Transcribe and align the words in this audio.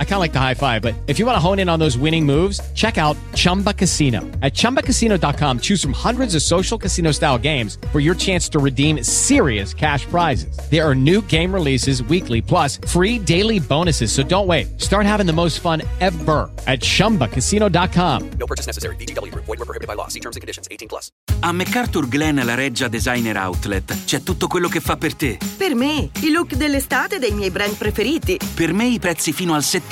I 0.00 0.04
kind 0.04 0.14
of 0.14 0.20
like 0.20 0.32
the 0.32 0.40
high 0.40 0.54
five, 0.54 0.82
but 0.82 0.94
if 1.06 1.20
you 1.20 1.26
want 1.26 1.36
to 1.36 1.40
hone 1.40 1.60
in 1.60 1.68
on 1.68 1.78
those 1.78 1.96
winning 1.96 2.26
moves, 2.26 2.60
check 2.74 2.98
out 2.98 3.16
Chumba 3.34 3.72
Casino. 3.72 4.22
At 4.42 4.54
ChumbaCasino.com, 4.54 5.60
choose 5.60 5.80
from 5.80 5.92
hundreds 5.92 6.34
of 6.34 6.42
social 6.42 6.76
casino 6.76 7.12
style 7.12 7.38
games 7.38 7.78
for 7.92 8.00
your 8.00 8.16
chance 8.16 8.48
to 8.48 8.58
redeem 8.58 9.04
serious 9.04 9.72
cash 9.72 10.04
prizes. 10.06 10.58
There 10.68 10.84
are 10.84 10.96
new 10.96 11.22
game 11.22 11.54
releases 11.54 12.02
weekly, 12.02 12.42
plus 12.42 12.78
free 12.88 13.20
daily 13.20 13.60
bonuses. 13.60 14.10
So 14.10 14.24
don't 14.24 14.48
wait. 14.48 14.80
Start 14.80 15.06
having 15.06 15.26
the 15.26 15.32
most 15.32 15.60
fun 15.60 15.82
ever 16.00 16.50
at 16.66 16.80
ChumbaCasino.com. 16.80 18.30
No 18.30 18.46
purchase 18.46 18.66
necessary. 18.66 18.96
BGW. 18.96 19.32
Void 19.34 19.46
were 19.46 19.56
prohibited 19.58 19.86
by 19.86 19.94
law. 19.94 20.08
See 20.08 20.20
terms 20.20 20.34
and 20.34 20.40
conditions. 20.40 20.66
18 20.72 20.88
plus. 20.88 21.12
A 21.40 21.52
MacArthur 21.52 22.08
Glen 22.08 22.42
La 22.44 22.56
Reggia 22.56 22.88
Designer 22.88 23.36
Outlet 23.36 24.04
c'è 24.04 24.22
tutto 24.24 24.48
quello 24.48 24.68
che 24.68 24.80
fa 24.80 24.96
per 24.96 25.14
te. 25.14 25.38
Per 25.56 25.74
me, 25.76 26.10
i 26.22 26.30
look 26.30 26.54
dell'estate 26.54 27.20
dei 27.20 27.30
miei 27.30 27.50
brand 27.50 27.76
preferiti. 27.76 28.38
Per 28.54 28.72
me 28.72 28.86
i 28.88 28.98
prezzi 28.98 29.32
fino 29.32 29.54
al 29.54 29.60
70% 29.62 29.87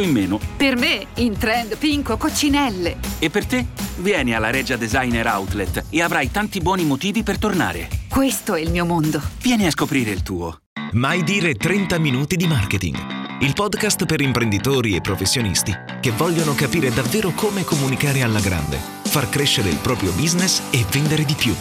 in 0.00 0.10
meno. 0.10 0.38
Per 0.56 0.76
me, 0.76 1.06
in 1.16 1.36
trend 1.36 1.76
pinco 1.76 2.16
coccinelle. 2.16 2.96
E 3.18 3.30
per 3.30 3.46
te? 3.46 3.66
Vieni 3.96 4.34
alla 4.34 4.50
Regia 4.50 4.76
Designer 4.76 5.26
Outlet 5.26 5.86
e 5.90 6.02
avrai 6.02 6.30
tanti 6.30 6.60
buoni 6.60 6.84
motivi 6.84 7.22
per 7.22 7.38
tornare. 7.38 7.88
Questo 8.08 8.54
è 8.54 8.60
il 8.60 8.70
mio 8.70 8.84
mondo. 8.84 9.20
Vieni 9.40 9.66
a 9.66 9.70
scoprire 9.70 10.10
il 10.10 10.22
tuo. 10.22 10.58
Mai 10.92 11.22
dire 11.22 11.54
30 11.54 11.98
minuti 11.98 12.36
di 12.36 12.46
marketing. 12.46 12.96
Il 13.40 13.52
podcast 13.52 14.06
per 14.06 14.20
imprenditori 14.20 14.94
e 14.94 15.00
professionisti 15.00 15.74
che 16.00 16.10
vogliono 16.10 16.54
capire 16.54 16.90
davvero 16.90 17.32
come 17.32 17.64
comunicare 17.64 18.22
alla 18.22 18.40
grande, 18.40 18.78
far 19.04 19.28
crescere 19.28 19.68
il 19.68 19.76
proprio 19.76 20.12
business 20.12 20.62
e 20.70 20.84
vendere 20.90 21.24
di 21.24 21.34
più. 21.34 21.54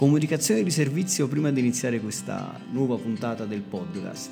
Comunicazione 0.00 0.62
di 0.62 0.70
servizio 0.70 1.28
prima 1.28 1.50
di 1.50 1.60
iniziare 1.60 2.00
questa 2.00 2.58
nuova 2.70 2.96
puntata 2.96 3.44
del 3.44 3.60
podcast. 3.60 4.30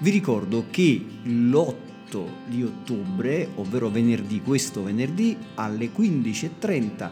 Vi 0.00 0.10
ricordo 0.10 0.64
che 0.70 1.00
l'8 1.22 2.24
di 2.48 2.64
ottobre, 2.64 3.46
ovvero 3.54 3.90
venerdì, 3.90 4.42
questo 4.42 4.82
venerdì 4.82 5.36
alle 5.54 5.90
15.30, 5.96 7.10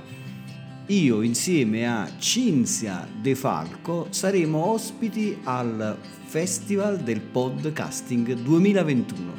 io 0.86 1.22
insieme 1.22 1.86
a 1.86 2.10
Cinzia 2.18 3.06
De 3.20 3.36
Falco 3.36 4.08
saremo 4.10 4.66
ospiti 4.66 5.38
al 5.44 5.96
Festival 6.24 6.98
del 6.98 7.20
Podcasting 7.20 8.32
2021. 8.32 9.32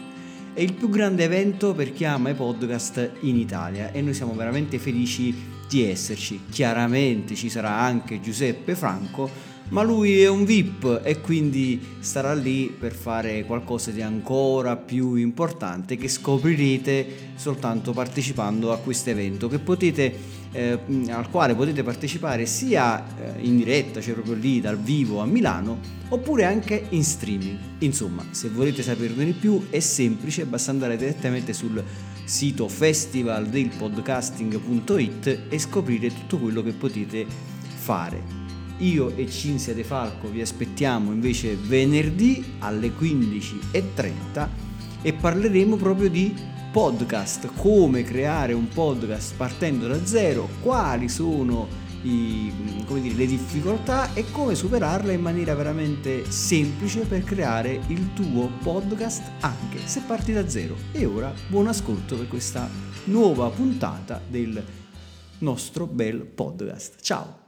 È 0.53 0.62
il 0.62 0.72
più 0.72 0.88
grande 0.88 1.25
evento 1.25 1.73
per 1.73 1.92
chi 1.92 2.06
ama 2.06 2.30
i 2.30 2.34
podcast 2.34 3.12
in 3.23 3.36
Italia 3.36 3.92
e 3.92 4.02
noi 4.02 4.14
siamo 4.14 4.34
veramente 4.36 4.80
felici 4.80 5.56
di 5.67 5.83
esserci. 5.83 6.41
Chiaramente 6.49 7.35
ci 7.35 7.49
sarà 7.49 7.79
anche 7.79 8.19
Giuseppe 8.19 8.75
Franco, 8.75 9.29
ma 9.69 9.83
lui 9.83 10.21
è 10.21 10.29
un 10.29 10.45
VIP 10.45 11.01
e 11.03 11.19
quindi 11.19 11.97
starà 11.99 12.33
lì 12.33 12.73
per 12.77 12.93
fare 12.93 13.43
qualcosa 13.43 13.91
di 13.91 14.01
ancora 14.01 14.77
più 14.77 15.15
importante 15.15 15.97
che 15.97 16.07
scoprirete 16.07 17.31
soltanto 17.35 17.91
partecipando 17.91 18.71
a 18.71 18.77
questo 18.77 19.09
evento 19.09 19.49
che 19.49 19.59
potete 19.59 20.38
eh, 20.53 20.79
al 21.09 21.29
quale 21.29 21.53
potete 21.53 21.83
partecipare 21.83 22.45
sia 22.45 23.05
eh, 23.17 23.41
in 23.41 23.57
diretta, 23.57 24.01
cioè 24.01 24.13
proprio 24.13 24.35
lì 24.35 24.61
dal 24.61 24.79
vivo 24.79 25.19
a 25.19 25.25
Milano, 25.25 25.79
oppure 26.09 26.45
anche 26.45 26.88
in 26.89 27.03
streaming. 27.03 27.57
Insomma, 27.79 28.25
se 28.31 28.49
volete 28.49 28.81
saperne 28.81 29.25
di 29.25 29.33
più 29.33 29.67
è 29.69 29.79
semplice, 29.79 30.45
basta 30.45 30.71
andare 30.71 30.97
direttamente 30.97 31.53
sul 31.53 31.83
sito 32.28 32.67
festivaldelpodcasting.it 32.67 35.44
e 35.47 35.59
scoprire 35.59 36.09
tutto 36.09 36.39
quello 36.39 36.61
che 36.61 36.73
potete 36.73 37.25
fare. 37.25 38.22
Io 38.80 39.16
e 39.16 39.30
Cinzia 39.30 39.73
De 39.73 39.86
Falco 39.86 40.30
vi 40.30 40.42
aspettiamo 40.42 41.14
invece 41.14 41.56
venerdì 41.56 42.44
alle 42.59 42.90
15.30 42.90 44.47
e 45.01 45.13
parleremo 45.13 45.78
proprio 45.78 46.09
di 46.09 46.35
podcast, 46.69 47.50
come 47.56 48.03
creare 48.03 48.51
un 48.51 48.68
podcast 48.68 49.34
partendo 49.35 49.88
da 49.88 50.06
zero, 50.06 50.50
quali 50.62 51.07
sono 51.07 51.85
i, 52.07 52.53
dire, 53.01 53.16
le 53.16 53.25
difficoltà 53.25 54.13
e 54.13 54.31
come 54.31 54.56
superarle 54.56 55.13
in 55.13 55.22
maniera 55.22 55.53
veramente 55.56 56.29
semplice 56.31 57.01
per 57.01 57.23
creare 57.23 57.81
il 57.88 58.13
tuo 58.13 58.50
podcast 58.63 59.31
anche 59.41 59.79
se 59.85 60.01
parti 60.01 60.34
da 60.34 60.47
zero. 60.47 60.75
E 60.91 61.06
ora 61.06 61.34
buon 61.47 61.68
ascolto 61.68 62.16
per 62.16 62.28
questa 62.28 62.69
nuova 63.06 63.50
puntata 63.50 64.22
del 64.28 64.63
nostro 65.40 65.85
bel 65.85 66.25
podcast. 66.25 67.01
Ciao! 67.01 67.47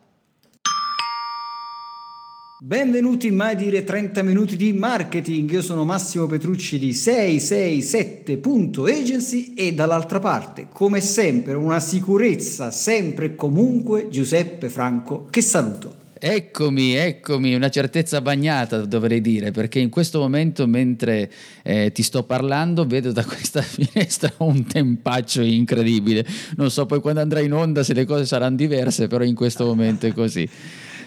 Benvenuti 2.62 3.28
in 3.28 3.36
Mai 3.36 3.56
Dire 3.56 3.86
30 3.86 4.22
Minuti 4.22 4.58
di 4.58 4.74
Marketing, 4.74 5.50
io 5.50 5.62
sono 5.62 5.86
Massimo 5.86 6.28
Petrucci 6.28 6.78
di 6.78 6.92
667.agency 6.92 9.54
e 9.54 9.74
dall'altra 9.74 10.20
parte, 10.20 10.68
come 10.70 11.00
sempre, 11.00 11.54
una 11.54 11.80
sicurezza 11.80 12.70
sempre 12.70 13.28
e 13.28 13.36
comunque 13.36 14.10
Giuseppe 14.10 14.68
Franco, 14.68 15.28
che 15.30 15.42
saluto. 15.42 15.96
Eccomi, 16.20 16.96
eccomi, 16.96 17.56
una 17.56 17.70
certezza 17.70 18.20
bagnata 18.20 18.84
dovrei 18.84 19.22
dire, 19.22 19.52
perché 19.52 19.80
in 19.80 19.90
questo 19.90 20.20
momento 20.20 20.68
mentre 20.68 21.32
eh, 21.64 21.94
ti 21.94 22.04
sto 22.04 22.24
parlando 22.24 22.86
vedo 22.86 23.14
da 23.14 23.24
questa 23.24 23.62
finestra 23.64 24.34
un 24.40 24.66
tempaccio 24.66 25.42
incredibile. 25.42 26.26
Non 26.58 26.70
so 26.70 26.86
poi 26.86 27.00
quando 27.00 27.22
andrà 27.22 27.40
in 27.40 27.54
onda 27.54 27.84
se 27.84 27.94
le 27.94 28.04
cose 28.04 28.26
saranno 28.26 28.58
diverse, 28.58 29.08
però 29.08 29.24
in 29.24 29.36
questo 29.36 29.64
momento 29.64 30.08
è 30.08 30.12
così. 30.12 30.46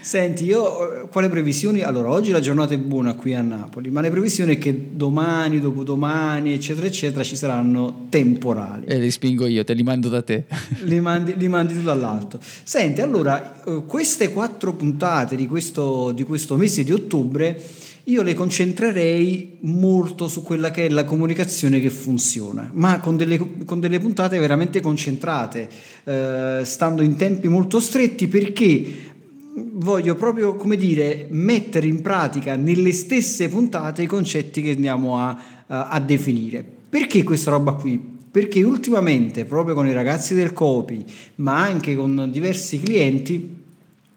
Senti, 0.03 0.45
io 0.45 1.09
quale 1.13 1.29
previsioni? 1.29 1.83
Allora, 1.83 2.11
oggi 2.11 2.33
la 2.33 2.41
giornata 2.41 2.75
è 2.75 2.79
buona 2.79 3.15
qui 3.15 3.35
a 3.35 3.41
Napoli, 3.41 3.89
ma 3.89 4.01
le 4.01 4.11
previsioni 4.11 4.57
è 4.57 4.59
che 4.59 4.89
domani, 4.93 5.61
dopodomani, 5.61 6.53
eccetera, 6.53 6.89
eccetera, 6.89 7.23
ci 7.23 7.37
saranno 7.37 8.07
temporali. 8.09 8.87
E 8.87 8.99
li 8.99 9.13
spingo 9.13 9.47
io, 9.47 9.63
te 9.63 9.75
li 9.75 9.85
mando 9.85 10.09
da 10.09 10.21
te. 10.23 10.45
li, 10.83 11.01
mandi, 11.01 11.37
li 11.37 11.47
mandi 11.47 11.75
tu 11.75 11.83
dall'alto. 11.83 12.41
Senti, 12.65 13.01
allora, 13.01 13.63
eh, 13.63 13.85
queste 13.87 14.33
quattro 14.33 14.75
puntate 14.75 15.37
di 15.37 15.47
questo, 15.47 16.11
di 16.11 16.25
questo 16.25 16.57
mese 16.57 16.83
di 16.83 16.93
ottobre 16.93 17.61
io 18.07 18.23
le 18.23 18.35
concentrerei 18.35 19.59
molto 19.61 20.27
su 20.27 20.43
quella 20.43 20.73
che 20.73 20.87
è 20.87 20.89
la 20.89 21.05
comunicazione 21.05 21.79
che 21.79 21.91
funziona, 21.91 22.69
ma 22.73 22.99
con 22.99 23.17
delle, 23.17 23.39
con 23.65 23.79
delle 23.79 24.01
puntate 24.01 24.41
veramente 24.41 24.81
concentrate, 24.81 25.69
eh, 26.03 26.63
stando 26.65 27.03
in 27.03 27.15
tempi 27.15 27.47
molto 27.47 27.79
stretti 27.79 28.27
perché 28.27 29.12
voglio 29.55 30.15
proprio, 30.15 30.57
come 30.57 30.77
dire, 30.77 31.27
mettere 31.31 31.87
in 31.87 32.01
pratica 32.01 32.57
nelle 32.57 32.93
stesse 32.93 33.49
puntate 33.49 34.03
i 34.03 34.07
concetti 34.07 34.63
che 34.63 34.71
andiamo 34.71 35.19
a, 35.19 35.37
a, 35.67 36.01
definire. 36.01 36.65
Perché 36.89 37.23
questa 37.23 37.51
roba 37.51 37.73
qui? 37.73 38.01
Perché 38.31 38.63
ultimamente, 38.63 39.45
proprio 39.45 39.75
con 39.75 39.87
i 39.87 39.93
ragazzi 39.93 40.35
del 40.35 40.53
Copi, 40.53 41.05
ma 41.37 41.63
anche 41.63 41.95
con 41.95 42.31
diversi 42.31 42.81
clienti, 42.81 43.61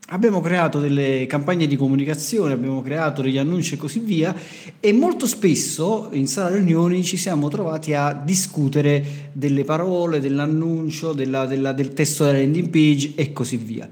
abbiamo 0.10 0.40
creato 0.40 0.80
delle 0.80 1.26
campagne 1.28 1.68
di 1.68 1.76
comunicazione, 1.76 2.54
abbiamo 2.54 2.82
creato 2.82 3.22
degli 3.22 3.38
annunci 3.38 3.74
e 3.74 3.78
così 3.78 4.00
via 4.00 4.34
e 4.80 4.94
molto 4.94 5.26
spesso 5.26 6.10
in 6.12 6.28
sala 6.28 6.56
riunioni 6.56 7.04
ci 7.04 7.18
siamo 7.18 7.50
trovati 7.50 7.94
a 7.94 8.14
discutere 8.14 9.30
delle 9.34 9.64
parole, 9.66 10.22
dell'annuncio, 10.22 11.12
della, 11.12 11.46
della, 11.46 11.74
del 11.74 11.94
testo 11.94 12.24
della 12.24 12.38
landing 12.38 12.70
page 12.70 13.14
e 13.16 13.34
così 13.34 13.58
via 13.58 13.90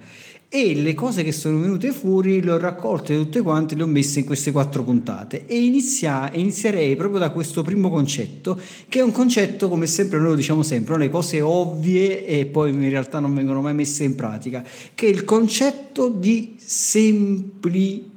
e 0.56 0.76
le 0.76 0.94
cose 0.94 1.24
che 1.24 1.32
sono 1.32 1.60
venute 1.60 1.92
fuori 1.92 2.40
le 2.40 2.52
ho 2.52 2.60
raccolte 2.60 3.18
tutte 3.18 3.42
quante, 3.42 3.74
le 3.74 3.82
ho 3.82 3.88
messe 3.88 4.20
in 4.20 4.26
queste 4.26 4.52
quattro 4.52 4.84
puntate 4.84 5.48
e 5.48 5.58
inizia, 5.58 6.30
inizierei 6.32 6.96
proprio 6.96 7.18
da 7.18 7.32
questo 7.32 7.64
primo 7.64 7.90
concetto 7.90 8.62
che 8.88 9.00
è 9.00 9.02
un 9.02 9.12
concetto 9.12 9.68
come 9.68 9.88
sempre 9.88 10.20
noi 10.20 10.28
lo 10.28 10.36
diciamo 10.36 10.62
sempre, 10.62 10.96
le 11.00 11.10
cose 11.10 11.42
ovvie 11.42 12.24
e 12.28 12.46
poi 12.46 12.70
in 12.70 12.88
realtà 12.88 13.18
non 13.20 13.34
vengono 13.34 13.62
mai 13.62 13.74
messe 13.74 14.04
in 14.04 14.14
pratica, 14.14 14.64
che 14.94 15.08
è 15.08 15.10
il 15.10 15.24
concetto 15.24 16.10
di 16.10 16.54
semplicità. 16.58 18.12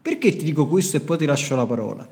Perché 0.00 0.36
ti 0.36 0.44
dico 0.44 0.68
questo 0.68 0.96
e 0.96 1.00
poi 1.00 1.18
ti 1.18 1.24
lascio 1.24 1.56
la 1.56 1.66
parola? 1.66 2.08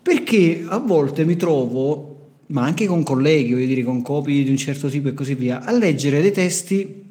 Perché 0.00 0.64
a 0.66 0.78
volte 0.78 1.26
mi 1.26 1.36
trovo, 1.36 2.28
ma 2.46 2.62
anche 2.62 2.86
con 2.86 3.02
colleghi, 3.02 3.52
voglio 3.52 3.66
dire 3.66 3.84
con 3.84 4.00
copie 4.00 4.42
di 4.44 4.48
un 4.48 4.56
certo 4.56 4.88
tipo 4.88 5.08
e 5.08 5.12
così 5.12 5.34
via, 5.34 5.62
a 5.62 5.72
leggere 5.72 6.22
dei 6.22 6.32
testi 6.32 7.08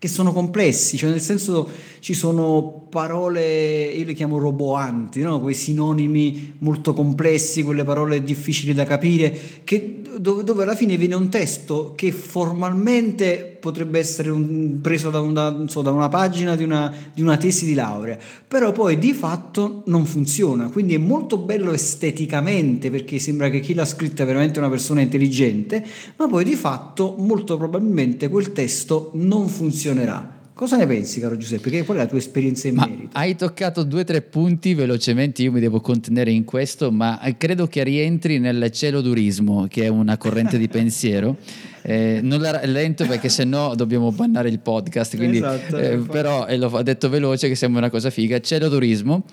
che 0.00 0.08
sono 0.08 0.32
complessi, 0.32 0.96
cioè 0.96 1.10
nel 1.10 1.20
senso 1.20 1.68
ci 1.98 2.14
sono 2.14 2.86
parole, 2.88 3.84
io 3.84 4.06
le 4.06 4.14
chiamo 4.14 4.38
roboanti, 4.38 5.20
no? 5.20 5.42
quei 5.42 5.52
sinonimi 5.52 6.54
molto 6.60 6.94
complessi, 6.94 7.62
quelle 7.62 7.84
parole 7.84 8.22
difficili 8.22 8.72
da 8.72 8.84
capire, 8.84 9.38
che, 9.62 10.00
dove, 10.16 10.42
dove 10.42 10.62
alla 10.62 10.74
fine 10.74 10.96
viene 10.96 11.16
un 11.16 11.28
testo 11.28 11.92
che 11.94 12.12
formalmente 12.12 13.58
potrebbe 13.60 13.98
essere 13.98 14.30
un- 14.30 14.80
preso 14.80 15.10
da 15.10 15.20
una, 15.20 15.50
non 15.50 15.68
so, 15.68 15.82
da 15.82 15.90
una 15.90 16.08
pagina 16.08 16.56
di 16.56 16.64
una, 16.64 16.92
di 17.12 17.22
una 17.22 17.36
tesi 17.36 17.66
di 17.66 17.74
laurea, 17.74 18.18
però 18.48 18.72
poi 18.72 18.98
di 18.98 19.12
fatto 19.12 19.82
non 19.86 20.06
funziona, 20.06 20.68
quindi 20.70 20.94
è 20.94 20.98
molto 20.98 21.36
bello 21.38 21.72
esteticamente 21.72 22.90
perché 22.90 23.18
sembra 23.18 23.50
che 23.50 23.60
chi 23.60 23.74
l'ha 23.74 23.84
scritta 23.84 24.22
è 24.22 24.26
veramente 24.26 24.58
una 24.58 24.68
persona 24.70 25.00
intelligente, 25.00 25.84
ma 26.16 26.26
poi 26.26 26.44
di 26.44 26.54
fatto 26.54 27.14
molto 27.18 27.56
probabilmente 27.56 28.28
quel 28.28 28.52
testo 28.52 29.10
non 29.14 29.48
funzionerà. 29.48 30.38
Cosa 30.52 30.76
ne 30.76 30.86
pensi, 30.86 31.20
caro 31.20 31.38
Giuseppe? 31.38 31.70
Che 31.70 31.84
qual 31.86 31.96
è 31.96 32.00
la 32.00 32.06
tua 32.06 32.18
esperienza 32.18 32.68
in 32.68 32.74
Ma 32.74 32.86
merito? 32.86 33.08
hai 33.16 33.34
toccato 33.34 33.82
due 33.82 34.02
o 34.02 34.04
tre 34.04 34.20
punti 34.20 34.74
velocemente, 34.74 35.40
io 35.40 35.52
mi 35.52 35.58
devo 35.60 35.80
contenere 35.80 36.32
in 36.32 36.44
questo, 36.44 36.92
ma 36.92 37.18
credo 37.38 37.66
che 37.66 37.82
rientri 37.82 38.38
nel 38.38 38.70
celodurismo, 38.70 39.68
che 39.70 39.84
è 39.84 39.88
una 39.88 40.18
corrente 40.18 40.58
di 40.58 40.68
pensiero. 40.68 41.38
Eh, 41.82 42.20
non 42.22 42.40
la 42.40 42.60
lento 42.64 43.06
perché 43.06 43.28
sennò 43.28 43.74
dobbiamo 43.74 44.12
bannare 44.12 44.48
il 44.48 44.58
podcast, 44.58 45.16
quindi, 45.16 45.38
Esatto, 45.38 45.78
eh, 45.78 45.94
infatti. 45.94 46.10
però 46.10 46.46
eh, 46.46 46.56
l'ho 46.56 46.82
detto 46.82 47.08
veloce 47.08 47.48
che 47.48 47.54
sembra 47.54 47.80
una 47.80 47.90
cosa 47.90 48.10
figa. 48.10 48.40
Celodurismo, 48.40 49.24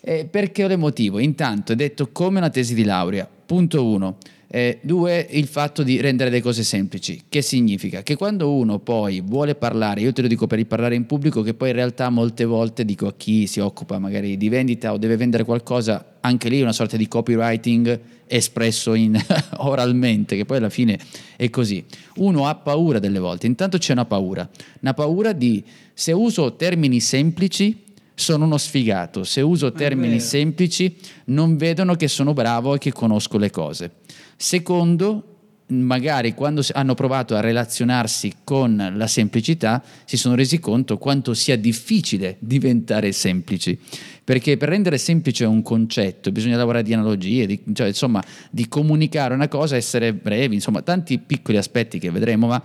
eh, 0.00 0.26
perché 0.30 0.64
ho 0.64 0.78
motivo? 0.78 1.18
Intanto 1.18 1.72
è 1.72 1.76
detto 1.76 2.10
come 2.12 2.38
una 2.38 2.50
tesi 2.50 2.74
di 2.74 2.84
laurea, 2.84 3.28
punto 3.46 3.84
uno. 3.84 4.16
Eh, 4.48 4.78
due, 4.82 5.26
il 5.30 5.46
fatto 5.46 5.82
di 5.82 6.00
rendere 6.00 6.30
le 6.30 6.40
cose 6.40 6.62
semplici. 6.62 7.22
Che 7.28 7.42
significa? 7.42 8.02
Che 8.02 8.14
quando 8.14 8.52
uno 8.52 8.78
poi 8.78 9.20
vuole 9.20 9.56
parlare, 9.56 10.00
io 10.00 10.12
te 10.12 10.22
lo 10.22 10.28
dico 10.28 10.46
per 10.46 10.60
il 10.60 10.66
parlare 10.66 10.94
in 10.94 11.04
pubblico, 11.04 11.42
che 11.42 11.52
poi 11.52 11.70
in 11.70 11.74
realtà 11.74 12.08
molte 12.10 12.44
volte 12.44 12.84
dico 12.84 13.08
a 13.08 13.14
chi 13.16 13.48
si 13.48 13.58
occupa 13.58 13.98
magari 13.98 14.36
di 14.36 14.48
vendita 14.48 14.92
o 14.92 14.98
deve 14.98 15.16
vendere 15.16 15.44
qualcosa, 15.44 16.15
anche 16.26 16.48
lì 16.48 16.60
una 16.60 16.72
sorta 16.72 16.96
di 16.96 17.08
copywriting 17.08 18.00
espresso 18.26 18.94
in 18.94 19.18
oralmente, 19.58 20.36
che 20.36 20.44
poi 20.44 20.58
alla 20.58 20.70
fine 20.70 20.98
è 21.36 21.48
così. 21.48 21.84
Uno 22.16 22.46
ha 22.46 22.54
paura 22.56 22.98
delle 22.98 23.18
volte, 23.18 23.46
intanto 23.46 23.78
c'è 23.78 23.92
una 23.92 24.04
paura, 24.04 24.48
una 24.80 24.94
paura 24.94 25.32
di 25.32 25.64
se 25.94 26.12
uso 26.12 26.54
termini 26.56 27.00
semplici 27.00 27.84
sono 28.14 28.46
uno 28.46 28.56
sfigato, 28.56 29.24
se 29.24 29.42
uso 29.42 29.72
termini 29.72 30.20
semplici 30.20 30.96
non 31.26 31.56
vedono 31.56 31.94
che 31.96 32.08
sono 32.08 32.32
bravo 32.32 32.74
e 32.74 32.78
che 32.78 32.92
conosco 32.92 33.36
le 33.36 33.50
cose. 33.50 33.92
Secondo, 34.36 35.35
magari 35.68 36.34
quando 36.34 36.62
hanno 36.72 36.94
provato 36.94 37.34
a 37.34 37.40
relazionarsi 37.40 38.32
con 38.44 38.92
la 38.94 39.06
semplicità 39.06 39.82
si 40.04 40.16
sono 40.16 40.36
resi 40.36 40.60
conto 40.60 40.96
quanto 40.98 41.34
sia 41.34 41.56
difficile 41.56 42.36
diventare 42.38 43.10
semplici. 43.12 43.78
Perché 44.22 44.56
per 44.56 44.68
rendere 44.68 44.98
semplice 44.98 45.44
un 45.44 45.62
concetto 45.62 46.32
bisogna 46.32 46.56
lavorare 46.56 46.84
di 46.84 46.92
analogie, 46.92 47.46
di, 47.46 47.62
cioè, 47.72 47.88
insomma, 47.88 48.22
di 48.50 48.68
comunicare 48.68 49.34
una 49.34 49.48
cosa, 49.48 49.76
essere 49.76 50.12
brevi, 50.14 50.56
insomma, 50.56 50.82
tanti 50.82 51.18
piccoli 51.18 51.56
aspetti 51.56 51.98
che 51.98 52.10
vedremo, 52.10 52.48
ma 52.48 52.62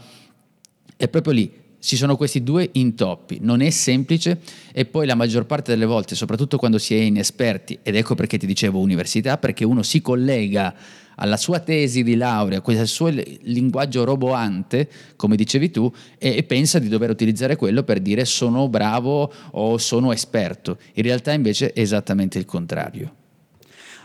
è 0.98 1.07
proprio 1.07 1.33
lì. 1.33 1.51
Ci 1.80 1.95
sono 1.95 2.15
questi 2.15 2.44
due 2.44 2.69
intoppi, 2.74 3.39
non 3.42 3.62
è 3.62 3.69
semplice 3.71 4.39
e 4.71 4.86
poi 4.86 5.07
la 5.07 5.15
maggior 5.15 5.48
parte 5.48 5.71
delle 5.71 5.86
volte, 5.86 6.13
soprattutto 6.13 6.57
quando 6.57 6.77
si 6.77 6.94
è 6.94 7.00
inesperti, 7.00 7.80
ed 7.81 7.95
ecco 7.95 8.13
perché 8.13 8.38
ti 8.38 8.45
dicevo 8.45 8.80
università, 8.80 9.39
perché 9.39 9.63
uno 9.65 9.81
si 9.81 10.00
collega 10.00 10.75
alla 11.22 11.38
sua 11.38 11.60
tesi 11.60 12.04
di 12.04 12.16
laurea, 12.16 12.62
quel 12.62 12.88
suo 12.88 13.08
li- 13.08 13.40
linguaggio 13.44 14.04
roboante, 14.04 14.90
come 15.16 15.36
dicevi 15.36 15.70
tu, 15.70 15.92
e, 16.18 16.38
e 16.38 16.44
pensa 16.44 16.80
di 16.80 16.90
dover 16.90 17.10
utilizzare 17.10 17.56
quello 17.56 17.84
per 17.84 18.00
dire 18.00 18.26
sono 18.26 18.68
bravo 18.68 19.32
o 19.52 19.78
sono 19.78 20.12
esperto. 20.12 20.78
In 20.94 21.04
realtà 21.04 21.32
invece 21.32 21.74
è 21.74 21.80
esattamente 21.80 22.38
il 22.38 22.46
contrario. 22.46 23.14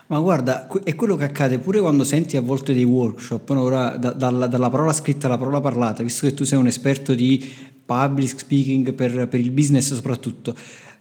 Ma 0.08 0.20
guarda, 0.20 0.68
è 0.84 0.94
quello 0.94 1.16
che 1.16 1.24
accade 1.24 1.58
pure 1.58 1.80
quando 1.80 2.04
senti 2.04 2.36
a 2.36 2.40
volte 2.40 2.72
dei 2.72 2.84
workshop, 2.84 3.50
no? 3.50 3.62
ora 3.62 3.96
da- 3.96 4.12
dalla, 4.12 4.46
dalla 4.46 4.70
parola 4.70 4.92
scritta 4.92 5.26
alla 5.26 5.38
parola 5.38 5.60
parlata, 5.60 6.02
visto 6.02 6.26
che 6.26 6.34
tu 6.34 6.44
sei 6.44 6.58
un 6.58 6.68
esperto 6.68 7.14
di 7.14 7.74
public 7.84 8.38
speaking 8.38 8.92
per, 8.92 9.26
per 9.26 9.40
il 9.40 9.50
business 9.50 9.94
soprattutto. 9.94 10.54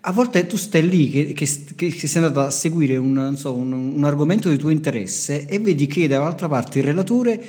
A 0.08 0.12
volte 0.12 0.46
tu 0.46 0.56
stai 0.56 0.88
lì 0.88 1.10
che, 1.10 1.34
che, 1.34 1.48
che- 1.76 2.08
sei 2.08 2.24
andato 2.24 2.42
a 2.46 2.52
seguire 2.52 2.96
un, 2.96 3.34
so, 3.36 3.54
un- 3.56 3.72
un 3.74 4.04
argomento 4.04 4.50
di 4.50 4.58
tuo 4.58 4.70
interesse 4.70 5.48
e 5.48 5.58
vedi 5.58 5.88
che 5.88 6.08
dall'altra 6.08 6.48
parte 6.48 6.78
il 6.80 6.86
relatore 6.86 7.44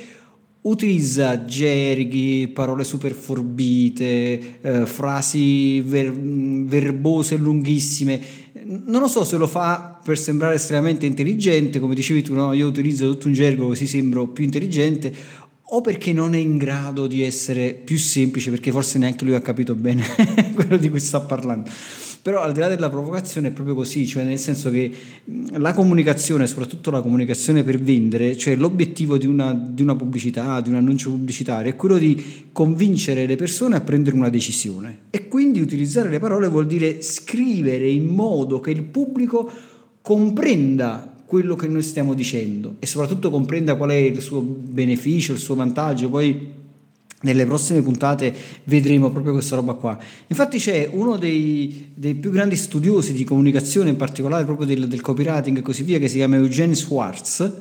utilizza 0.61 1.45
gerghi, 1.45 2.47
parole 2.51 2.83
super 2.83 3.13
forbite, 3.13 4.59
eh, 4.61 4.85
frasi 4.87 5.81
ver- 5.81 6.11
verbose 6.11 7.37
lunghissime. 7.37 8.19
Non 8.63 9.01
lo 9.01 9.07
so 9.07 9.23
se 9.23 9.37
lo 9.37 9.45
fa 9.47 9.99
per 10.03 10.17
sembrare 10.17 10.55
estremamente 10.55 11.05
intelligente, 11.05 11.79
come 11.79 11.93
dicevi 11.93 12.23
tu, 12.23 12.33
no? 12.33 12.53
Io 12.53 12.67
utilizzo 12.67 13.07
tutto 13.11 13.27
un 13.27 13.33
gergo 13.33 13.67
così 13.67 13.85
sembro 13.85 14.27
più 14.29 14.43
intelligente, 14.43 15.13
o 15.69 15.81
perché 15.81 16.11
non 16.11 16.33
è 16.33 16.37
in 16.39 16.57
grado 16.57 17.05
di 17.07 17.21
essere 17.21 17.73
più 17.75 17.97
semplice, 17.99 18.49
perché 18.49 18.71
forse 18.71 18.97
neanche 18.97 19.23
lui 19.25 19.35
ha 19.35 19.41
capito 19.41 19.75
bene 19.75 20.03
quello 20.55 20.75
di 20.77 20.89
cui 20.89 20.99
sta 20.99 21.21
parlando. 21.21 21.69
Però 22.27 22.41
al 22.41 22.51
di 22.51 22.59
là 22.59 22.67
della 22.67 22.89
provocazione 22.89 23.47
è 23.47 23.51
proprio 23.51 23.73
così, 23.73 24.05
cioè 24.05 24.25
nel 24.25 24.37
senso 24.37 24.69
che 24.69 24.91
la 25.51 25.71
comunicazione, 25.71 26.45
soprattutto 26.45 26.91
la 26.91 26.99
comunicazione 26.99 27.63
per 27.63 27.79
vendere, 27.79 28.35
cioè 28.35 28.57
l'obiettivo 28.57 29.17
di 29.17 29.25
una, 29.25 29.53
di 29.53 29.81
una 29.81 29.95
pubblicità, 29.95 30.59
di 30.59 30.67
un 30.67 30.75
annuncio 30.75 31.09
pubblicitario, 31.09 31.71
è 31.71 31.77
quello 31.77 31.97
di 31.97 32.49
convincere 32.51 33.25
le 33.25 33.37
persone 33.37 33.77
a 33.77 33.79
prendere 33.79 34.17
una 34.17 34.27
decisione. 34.27 35.03
E 35.09 35.29
quindi 35.29 35.61
utilizzare 35.61 36.09
le 36.09 36.19
parole 36.19 36.49
vuol 36.49 36.67
dire 36.67 37.01
scrivere 37.01 37.87
in 37.87 38.07
modo 38.07 38.59
che 38.59 38.71
il 38.71 38.83
pubblico 38.83 39.49
comprenda 40.01 41.09
quello 41.25 41.55
che 41.55 41.69
noi 41.69 41.81
stiamo 41.81 42.13
dicendo 42.13 42.75
e 42.79 42.87
soprattutto 42.87 43.29
comprenda 43.29 43.75
qual 43.75 43.91
è 43.91 43.95
il 43.95 44.19
suo 44.19 44.41
beneficio, 44.41 45.31
il 45.31 45.39
suo 45.39 45.55
vantaggio. 45.55 46.09
Poi 46.09 46.65
nelle 47.21 47.45
prossime 47.45 47.81
puntate 47.81 48.33
vedremo 48.65 49.09
proprio 49.09 49.33
questa 49.33 49.55
roba 49.55 49.73
qua. 49.73 49.97
Infatti 50.27 50.59
c'è 50.59 50.87
uno 50.91 51.17
dei, 51.17 51.91
dei 51.93 52.13
più 52.13 52.29
grandi 52.29 52.55
studiosi 52.55 53.13
di 53.13 53.23
comunicazione, 53.23 53.89
in 53.89 53.95
particolare 53.95 54.45
proprio 54.45 54.67
del, 54.67 54.87
del 54.87 55.01
copywriting 55.01 55.57
e 55.57 55.61
così 55.61 55.83
via, 55.83 55.97
che 55.99 56.07
si 56.07 56.17
chiama 56.17 56.35
Eugene 56.35 56.75
Schwartz, 56.75 57.51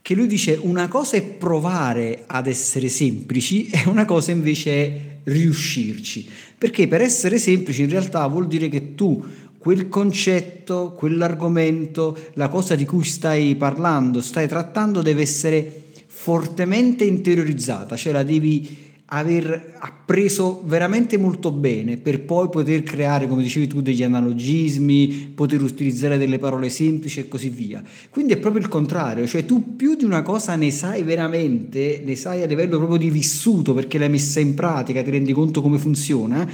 che 0.00 0.14
lui 0.14 0.26
dice 0.26 0.58
una 0.60 0.88
cosa 0.88 1.16
è 1.16 1.22
provare 1.22 2.24
ad 2.26 2.46
essere 2.46 2.88
semplici 2.88 3.68
e 3.68 3.82
una 3.86 4.04
cosa 4.04 4.30
invece 4.30 4.70
è 4.70 5.00
riuscirci. 5.24 6.28
Perché 6.56 6.88
per 6.88 7.02
essere 7.02 7.38
semplici 7.38 7.82
in 7.82 7.90
realtà 7.90 8.26
vuol 8.28 8.46
dire 8.46 8.68
che 8.68 8.94
tu 8.94 9.22
quel 9.58 9.88
concetto, 9.88 10.94
quell'argomento, 10.96 12.16
la 12.34 12.48
cosa 12.48 12.76
di 12.76 12.86
cui 12.86 13.04
stai 13.04 13.56
parlando, 13.56 14.22
stai 14.22 14.46
trattando 14.46 15.02
deve 15.02 15.22
essere 15.22 15.82
fortemente 16.06 17.04
interiorizzata, 17.04 17.96
cioè 17.96 18.12
la 18.12 18.22
devi 18.22 18.85
aver 19.08 19.74
appreso 19.78 20.62
veramente 20.64 21.16
molto 21.16 21.52
bene 21.52 21.96
per 21.96 22.22
poi 22.22 22.48
poter 22.48 22.82
creare, 22.82 23.28
come 23.28 23.42
dicevi 23.42 23.68
tu, 23.68 23.80
degli 23.80 24.02
analogismi, 24.02 25.32
poter 25.34 25.62
utilizzare 25.62 26.18
delle 26.18 26.38
parole 26.38 26.70
semplici 26.70 27.20
e 27.20 27.28
così 27.28 27.48
via. 27.48 27.82
Quindi 28.10 28.32
è 28.32 28.38
proprio 28.38 28.62
il 28.62 28.68
contrario, 28.68 29.26
cioè 29.26 29.44
tu 29.44 29.76
più 29.76 29.94
di 29.94 30.04
una 30.04 30.22
cosa 30.22 30.56
ne 30.56 30.72
sai 30.72 31.04
veramente, 31.04 32.02
ne 32.04 32.16
sai 32.16 32.42
a 32.42 32.46
livello 32.46 32.78
proprio 32.78 32.98
di 32.98 33.10
vissuto 33.10 33.74
perché 33.74 33.98
l'hai 33.98 34.10
messa 34.10 34.40
in 34.40 34.54
pratica, 34.54 35.02
ti 35.02 35.10
rendi 35.10 35.32
conto 35.32 35.62
come 35.62 35.78
funziona, 35.78 36.48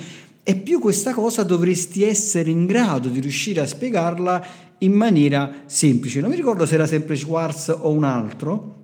e 0.44 0.56
più 0.56 0.78
questa 0.78 1.14
cosa 1.14 1.44
dovresti 1.44 2.02
essere 2.02 2.50
in 2.50 2.66
grado 2.66 3.08
di 3.08 3.20
riuscire 3.20 3.60
a 3.60 3.66
spiegarla 3.66 4.44
in 4.78 4.92
maniera 4.92 5.62
semplice. 5.66 6.20
Non 6.20 6.30
mi 6.30 6.36
ricordo 6.36 6.66
se 6.66 6.74
era 6.74 6.86
sempre 6.86 7.16
Schwartz 7.16 7.74
o 7.80 7.90
un 7.92 8.04
altro 8.04 8.80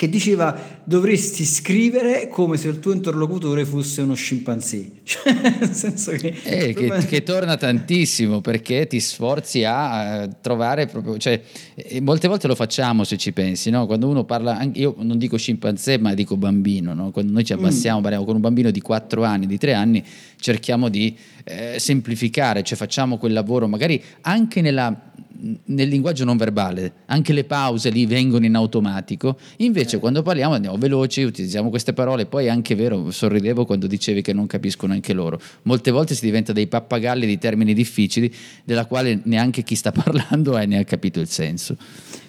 che 0.00 0.08
diceva 0.08 0.58
dovresti 0.82 1.44
scrivere 1.44 2.28
come 2.28 2.56
se 2.56 2.68
il 2.68 2.78
tuo 2.78 2.94
interlocutore 2.94 3.66
fosse 3.66 4.00
uno 4.00 4.14
scimpanzé. 4.14 4.92
Cioè, 5.10 5.58
nel 5.58 5.74
senso 5.74 6.12
che... 6.12 6.34
Eh, 6.42 6.72
che, 6.72 7.04
che 7.06 7.22
torna 7.22 7.58
tantissimo 7.58 8.40
perché 8.40 8.86
ti 8.86 8.98
sforzi 8.98 9.64
a 9.64 10.26
trovare 10.40 10.86
proprio, 10.86 11.18
cioè, 11.18 11.42
eh, 11.74 12.00
molte 12.00 12.28
volte 12.28 12.46
lo 12.46 12.54
facciamo 12.54 13.04
se 13.04 13.18
ci 13.18 13.32
pensi, 13.32 13.68
no? 13.68 13.84
quando 13.84 14.08
uno 14.08 14.24
parla, 14.24 14.66
io 14.72 14.94
non 15.00 15.18
dico 15.18 15.36
scimpanzé 15.36 15.98
ma 15.98 16.14
dico 16.14 16.38
bambino, 16.38 16.94
no? 16.94 17.10
quando 17.10 17.32
noi 17.32 17.44
ci 17.44 17.52
abbassiamo, 17.52 18.00
parliamo 18.00 18.24
con 18.24 18.36
un 18.36 18.40
bambino 18.40 18.70
di 18.70 18.80
4 18.80 19.22
anni, 19.22 19.46
di 19.46 19.58
3 19.58 19.74
anni, 19.74 20.02
cerchiamo 20.38 20.88
di 20.88 21.14
eh, 21.44 21.78
semplificare, 21.78 22.62
cioè 22.62 22.78
facciamo 22.78 23.18
quel 23.18 23.34
lavoro 23.34 23.68
magari 23.68 24.02
anche 24.22 24.62
nella 24.62 25.10
nel 25.40 25.88
linguaggio 25.88 26.24
non 26.24 26.36
verbale, 26.36 26.92
anche 27.06 27.32
le 27.32 27.44
pause 27.44 27.90
lì 27.90 28.06
vengono 28.06 28.44
in 28.44 28.54
automatico, 28.54 29.38
invece 29.58 29.89
quando 29.98 30.22
parliamo 30.22 30.54
andiamo 30.54 30.76
veloci, 30.76 31.22
utilizziamo 31.22 31.70
queste 31.70 31.92
parole, 31.92 32.26
poi 32.26 32.46
è 32.46 32.48
anche 32.48 32.74
vero, 32.74 33.10
sorridevo 33.10 33.64
quando 33.64 33.86
dicevi 33.86 34.22
che 34.22 34.32
non 34.32 34.46
capiscono 34.46 34.92
anche 34.92 35.12
loro, 35.12 35.40
molte 35.62 35.90
volte 35.90 36.14
si 36.14 36.24
diventa 36.24 36.52
dei 36.52 36.66
pappagalli 36.66 37.26
di 37.26 37.38
termini 37.38 37.74
difficili 37.74 38.32
della 38.64 38.86
quale 38.86 39.20
neanche 39.24 39.62
chi 39.62 39.74
sta 39.74 39.90
parlando 39.92 40.54
ha 40.54 40.64
ne 40.64 40.78
ha 40.78 40.84
capito 40.84 41.20
il 41.20 41.28
senso. 41.28 41.76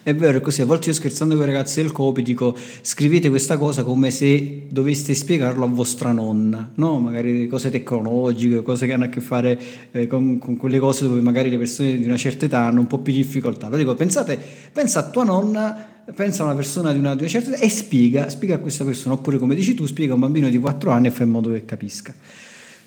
È 0.04 0.16
vero, 0.16 0.40
è 0.40 0.42
così. 0.42 0.62
A 0.62 0.66
volte 0.66 0.90
io 0.90 0.96
scherzando 0.96 1.36
con 1.36 1.44
i 1.44 1.52
ragazzi 1.52 1.80
del 1.80 1.92
Copi 1.92 2.24
dico 2.24 2.58
scrivete 2.82 3.30
questa 3.30 3.58
cosa 3.58 3.84
come 3.84 4.10
se 4.10 4.64
doveste 4.68 5.14
spiegarlo 5.14 5.64
a 5.64 5.68
vostra 5.68 6.12
nonna, 6.12 6.72
no? 6.76 7.00
Magari 7.00 7.48
cose 7.48 7.70
tecnologiche, 7.70 8.64
cose 8.64 8.88
che 8.88 8.94
hanno 8.94 9.04
a 9.06 9.10
che 9.10 9.22
fare 9.22 9.60
eh, 9.92 10.08
con, 10.08 10.40
con 10.40 10.58
quelle 10.58 10.80
cose 10.80 11.08
dove 11.08 11.22
magari 11.22 11.52
le 11.52 11.60
persone 11.60 11.98
di 11.98 12.06
una 12.06 12.18
certa 12.18 12.46
età 12.46 12.66
hanno 12.66 12.80
un 12.80 12.88
po' 12.88 12.98
più 12.98 13.14
di 13.14 13.22
difficoltà. 13.22 13.68
Lo 13.68 13.78
dico, 13.78 13.94
pensate, 13.94 14.40
pensa 14.74 15.02
a 15.02 15.10
tua 15.12 15.24
nonna 15.24 15.91
pensa 16.14 16.44
a 16.44 16.46
una 16.46 16.56
persona 16.56 16.92
di 16.92 17.00
una, 17.00 17.16
di 17.16 17.22
una 17.22 17.30
certa 17.30 17.52
età 17.52 17.60
e 17.60 17.70
spiega, 17.70 18.30
spiega 18.30 18.56
a 18.56 18.60
questa 18.60 18.84
persona, 18.84 19.16
oppure 19.16 19.38
come 19.38 19.56
dici 19.56 19.74
tu, 19.74 19.86
spiega 19.86 20.12
a 20.12 20.16
un 20.16 20.22
bambino 20.22 20.50
di 20.50 20.58
4 20.58 20.92
anni 20.92 21.08
e 21.08 21.12
fa 21.12 21.24
in 21.24 21.30
modo 21.30 21.52
che 21.52 21.66
capisca. 21.66 22.14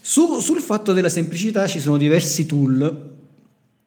Su- 0.01 0.41
sul 0.41 0.61
fatto 0.61 0.93
della 0.93 1.09
semplicità 1.09 1.67
ci 1.67 1.81
sono 1.81 1.97
diversi 1.97 2.47
tool 2.47 3.13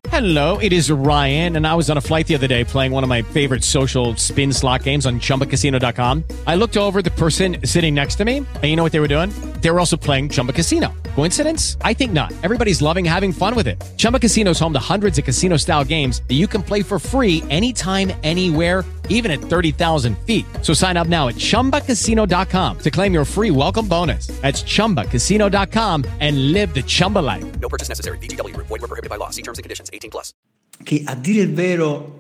Hello, 0.09 0.57
it 0.59 0.71
is 0.71 0.89
Ryan, 0.89 1.57
and 1.57 1.67
I 1.67 1.75
was 1.75 1.89
on 1.89 1.97
a 1.97 2.01
flight 2.01 2.27
the 2.27 2.35
other 2.35 2.47
day 2.47 2.63
playing 2.63 2.93
one 2.93 3.03
of 3.03 3.09
my 3.09 3.21
favorite 3.21 3.63
social 3.63 4.15
spin 4.15 4.53
slot 4.53 4.83
games 4.83 5.05
on 5.05 5.19
chumbacasino.com. 5.19 6.23
I 6.47 6.55
looked 6.55 6.77
over 6.77 7.01
the 7.01 7.11
person 7.11 7.57
sitting 7.65 7.93
next 7.93 8.15
to 8.15 8.25
me, 8.25 8.37
and 8.37 8.63
you 8.63 8.77
know 8.77 8.83
what 8.83 8.93
they 8.93 9.01
were 9.01 9.09
doing? 9.09 9.31
They 9.61 9.69
were 9.69 9.79
also 9.79 9.97
playing 9.97 10.29
Chumba 10.29 10.53
Casino. 10.53 10.93
Coincidence? 11.15 11.77
I 11.81 11.93
think 11.93 12.13
not. 12.13 12.31
Everybody's 12.43 12.81
loving 12.81 13.03
having 13.03 13.33
fun 13.33 13.53
with 13.53 13.67
it. 13.67 13.83
Chumba 13.97 14.19
Casino 14.19 14.51
is 14.51 14.59
home 14.59 14.71
to 14.73 14.79
hundreds 14.79 15.17
of 15.19 15.25
casino 15.25 15.57
style 15.57 15.83
games 15.83 16.21
that 16.29 16.35
you 16.35 16.47
can 16.47 16.63
play 16.63 16.83
for 16.83 16.99
free 16.99 17.43
anytime, 17.49 18.11
anywhere, 18.23 18.85
even 19.09 19.31
at 19.31 19.41
30,000 19.41 20.17
feet. 20.19 20.45
So 20.61 20.73
sign 20.73 20.95
up 20.95 21.07
now 21.07 21.27
at 21.27 21.35
chumbacasino.com 21.35 22.79
to 22.79 22.91
claim 22.91 23.13
your 23.13 23.25
free 23.25 23.51
welcome 23.51 23.87
bonus. 23.87 24.27
That's 24.41 24.63
chumbacasino.com 24.63 26.05
and 26.21 26.53
live 26.53 26.73
the 26.73 26.83
Chumba 26.83 27.19
life. 27.19 27.59
No 27.59 27.67
purchase 27.67 27.89
necessary. 27.89 28.19
VGW 28.19 28.53
Group. 28.53 28.67
Void 28.67 28.79
were 28.81 28.87
prohibited 28.87 29.09
by 29.09 29.17
law. 29.17 29.31
See 29.31 29.41
terms 29.41 29.57
and 29.57 29.63
conditions. 29.63 29.89
18 29.91 30.09
plus. 30.11 30.33
che 30.83 31.01
a 31.05 31.15
dire 31.15 31.41
il 31.41 31.53
vero 31.53 32.13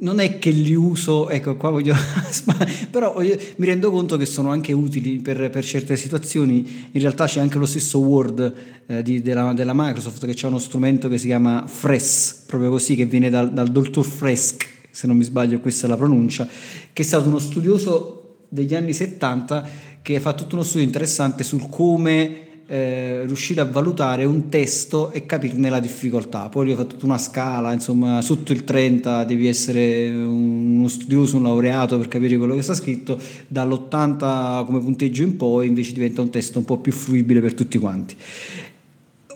non 0.00 0.18
è 0.18 0.38
che 0.38 0.50
li 0.50 0.74
uso, 0.74 1.28
ecco 1.30 1.56
qua 1.56 1.70
voglio, 1.70 1.94
però 2.90 3.12
voglio- 3.12 3.38
mi 3.56 3.66
rendo 3.66 3.90
conto 3.90 4.16
che 4.16 4.26
sono 4.26 4.50
anche 4.50 4.72
utili 4.72 5.18
per, 5.20 5.48
per 5.50 5.64
certe 5.64 5.96
situazioni, 5.96 6.88
in 6.90 7.00
realtà 7.00 7.26
c'è 7.26 7.40
anche 7.40 7.58
lo 7.58 7.66
stesso 7.66 8.00
Word 8.00 8.54
eh, 8.86 9.02
di- 9.02 9.22
della, 9.22 9.52
della 9.52 9.72
Microsoft 9.74 10.26
che 10.26 10.34
c'è 10.34 10.48
uno 10.48 10.58
strumento 10.58 11.08
che 11.08 11.18
si 11.18 11.26
chiama 11.26 11.64
Fresk, 11.66 12.46
proprio 12.46 12.70
così, 12.70 12.96
che 12.96 13.06
viene 13.06 13.30
dal, 13.30 13.52
dal 13.52 13.68
dottor 13.68 14.04
Fresk, 14.04 14.68
se 14.92 15.06
non 15.08 15.16
mi 15.16 15.24
sbaglio 15.24 15.58
questa 15.58 15.86
è 15.86 15.88
la 15.88 15.96
pronuncia, 15.96 16.46
che 16.92 17.02
è 17.02 17.04
stato 17.04 17.28
uno 17.28 17.40
studioso 17.40 18.44
degli 18.48 18.74
anni 18.74 18.92
70 18.92 19.68
che 20.02 20.20
fa 20.20 20.34
tutto 20.34 20.54
uno 20.54 20.64
studio 20.64 20.84
interessante 20.84 21.42
sul 21.42 21.68
come 21.68 22.50
eh, 22.66 23.24
riuscire 23.26 23.60
a 23.60 23.64
valutare 23.64 24.24
un 24.24 24.48
testo 24.48 25.10
e 25.10 25.26
capirne 25.26 25.68
la 25.68 25.80
difficoltà. 25.80 26.48
Poi 26.48 26.64
lui 26.64 26.72
ha 26.74 26.76
fatto 26.76 26.94
tutta 26.94 27.06
una 27.06 27.18
scala, 27.18 27.72
insomma, 27.72 28.22
sotto 28.22 28.52
il 28.52 28.64
30 28.64 29.24
devi 29.24 29.46
essere 29.46 30.08
uno 30.08 30.88
studioso, 30.88 31.36
un 31.36 31.42
laureato 31.42 31.98
per 31.98 32.08
capire 32.08 32.36
quello 32.36 32.54
che 32.54 32.62
sta 32.62 32.74
scritto, 32.74 33.18
dall'80 33.48 34.64
come 34.64 34.80
punteggio 34.80 35.22
in 35.22 35.36
poi 35.36 35.66
invece 35.66 35.92
diventa 35.92 36.22
un 36.22 36.30
testo 36.30 36.58
un 36.58 36.64
po' 36.64 36.78
più 36.78 36.92
fruibile 36.92 37.40
per 37.40 37.54
tutti 37.54 37.78
quanti. 37.78 38.16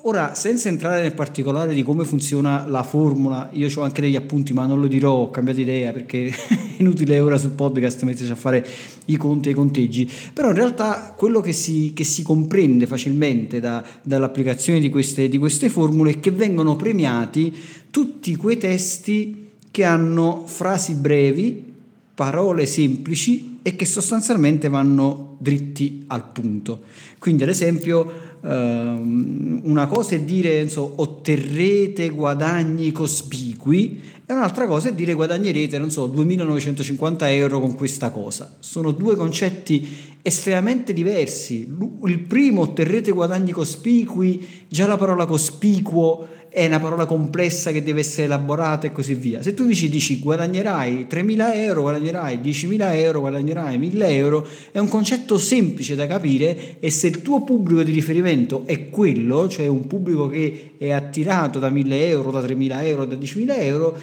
Ora, 0.08 0.34
senza 0.34 0.68
entrare 0.68 1.02
nel 1.02 1.14
particolare 1.14 1.74
di 1.74 1.82
come 1.82 2.04
funziona 2.04 2.64
la 2.64 2.84
formula, 2.84 3.48
io 3.54 3.68
ho 3.74 3.82
anche 3.82 4.02
degli 4.02 4.14
appunti, 4.14 4.52
ma 4.52 4.64
non 4.64 4.80
lo 4.80 4.86
dirò, 4.86 5.14
ho 5.14 5.30
cambiato 5.30 5.60
idea 5.60 5.90
perché 5.90 6.28
è 6.30 6.34
inutile 6.76 7.18
ora 7.18 7.36
sul 7.38 7.50
podcast 7.50 8.04
metterci 8.04 8.30
a 8.30 8.36
fare 8.36 8.64
i 9.06 9.16
conti 9.16 9.48
e 9.48 9.50
i 9.50 9.54
conteggi, 9.56 10.08
però 10.32 10.50
in 10.50 10.54
realtà 10.54 11.12
quello 11.16 11.40
che 11.40 11.52
si, 11.52 11.90
che 11.92 12.04
si 12.04 12.22
comprende 12.22 12.86
facilmente 12.86 13.58
da- 13.58 13.84
dall'applicazione 14.00 14.78
di 14.78 14.90
queste, 14.90 15.28
di 15.28 15.38
queste 15.38 15.68
formule 15.70 16.12
è 16.12 16.20
che 16.20 16.30
vengono 16.30 16.76
premiati 16.76 17.52
tutti 17.90 18.36
quei 18.36 18.58
testi 18.58 19.48
che 19.72 19.82
hanno 19.82 20.44
frasi 20.46 20.94
brevi, 20.94 21.74
parole 22.14 22.64
semplici 22.66 23.58
e 23.60 23.74
che 23.74 23.84
sostanzialmente 23.84 24.68
vanno 24.68 25.34
dritti 25.38 26.04
al 26.06 26.30
punto. 26.30 26.82
Quindi, 27.18 27.42
ad 27.42 27.48
esempio, 27.48 28.35
ehm, 28.46 29.60
una 29.64 29.86
cosa 29.86 30.14
è 30.14 30.20
dire 30.20 30.68
so, 30.68 30.92
otterrete 30.96 32.08
guadagni 32.10 32.92
cospicui 32.92 34.14
e 34.28 34.32
un'altra 34.32 34.66
cosa 34.66 34.88
è 34.88 34.92
dire 34.92 35.14
guadagnerete, 35.14 35.78
non 35.78 35.90
so, 35.90 36.06
2950 36.06 37.30
euro 37.30 37.60
con 37.60 37.74
questa 37.74 38.10
cosa. 38.10 38.56
Sono 38.58 38.90
due 38.90 39.14
concetti 39.14 40.16
estremamente 40.20 40.92
diversi. 40.92 41.68
Il 42.04 42.18
primo, 42.20 42.62
otterrete 42.62 43.12
guadagni 43.12 43.52
cospicui, 43.52 44.64
già 44.68 44.86
la 44.86 44.96
parola 44.96 45.26
cospicuo 45.26 46.26
è 46.56 46.64
una 46.64 46.80
parola 46.80 47.04
complessa 47.04 47.70
che 47.70 47.82
deve 47.82 48.00
essere 48.00 48.22
elaborata 48.22 48.86
e 48.86 48.90
così 48.90 49.12
via. 49.12 49.42
Se 49.42 49.52
tu 49.52 49.66
dici, 49.66 49.90
dici 49.90 50.18
guadagnerai 50.20 51.06
3.000 51.06 51.54
euro, 51.54 51.82
guadagnerai 51.82 52.38
10.000 52.38 52.94
euro, 52.94 53.20
guadagnerai 53.20 53.78
1.000 53.78 54.10
euro, 54.12 54.48
è 54.72 54.78
un 54.78 54.88
concetto 54.88 55.36
semplice 55.36 55.94
da 55.94 56.06
capire 56.06 56.80
e 56.80 56.90
se 56.90 57.08
il 57.08 57.20
tuo 57.20 57.44
pubblico 57.44 57.82
di 57.82 57.92
riferimento 57.92 58.62
è 58.64 58.88
quello, 58.88 59.50
cioè 59.50 59.66
un 59.66 59.86
pubblico 59.86 60.28
che 60.28 60.76
è 60.78 60.92
attirato 60.92 61.58
da 61.58 61.68
1.000 61.68 61.92
euro, 61.92 62.30
da 62.30 62.40
3.000 62.40 62.84
euro, 62.86 63.04
da 63.04 63.16
10.000 63.16 63.54
euro, 63.58 64.00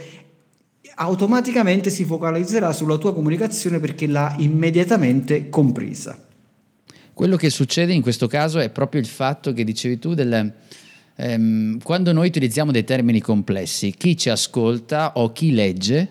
automaticamente 0.93 1.89
si 1.89 2.05
focalizzerà 2.05 2.71
sulla 2.71 2.97
tua 2.97 3.15
comunicazione 3.15 3.79
perché 3.79 4.05
l'ha 4.05 4.35
immediatamente 4.37 5.49
compresa. 5.49 6.23
Quello 7.15 7.35
che 7.35 7.49
succede 7.49 7.93
in 7.93 8.03
questo 8.03 8.27
caso 8.27 8.59
è 8.59 8.69
proprio 8.69 9.01
il 9.01 9.07
fatto 9.07 9.53
che 9.53 9.63
dicevi 9.63 9.97
tu 9.97 10.13
del, 10.13 10.53
ehm, 11.15 11.79
quando 11.81 12.11
noi 12.11 12.27
utilizziamo 12.27 12.71
dei 12.71 12.83
termini 12.83 13.21
complessi, 13.21 13.93
chi 13.97 14.17
ci 14.17 14.29
ascolta 14.29 15.13
o 15.15 15.31
chi 15.31 15.53
legge 15.53 16.07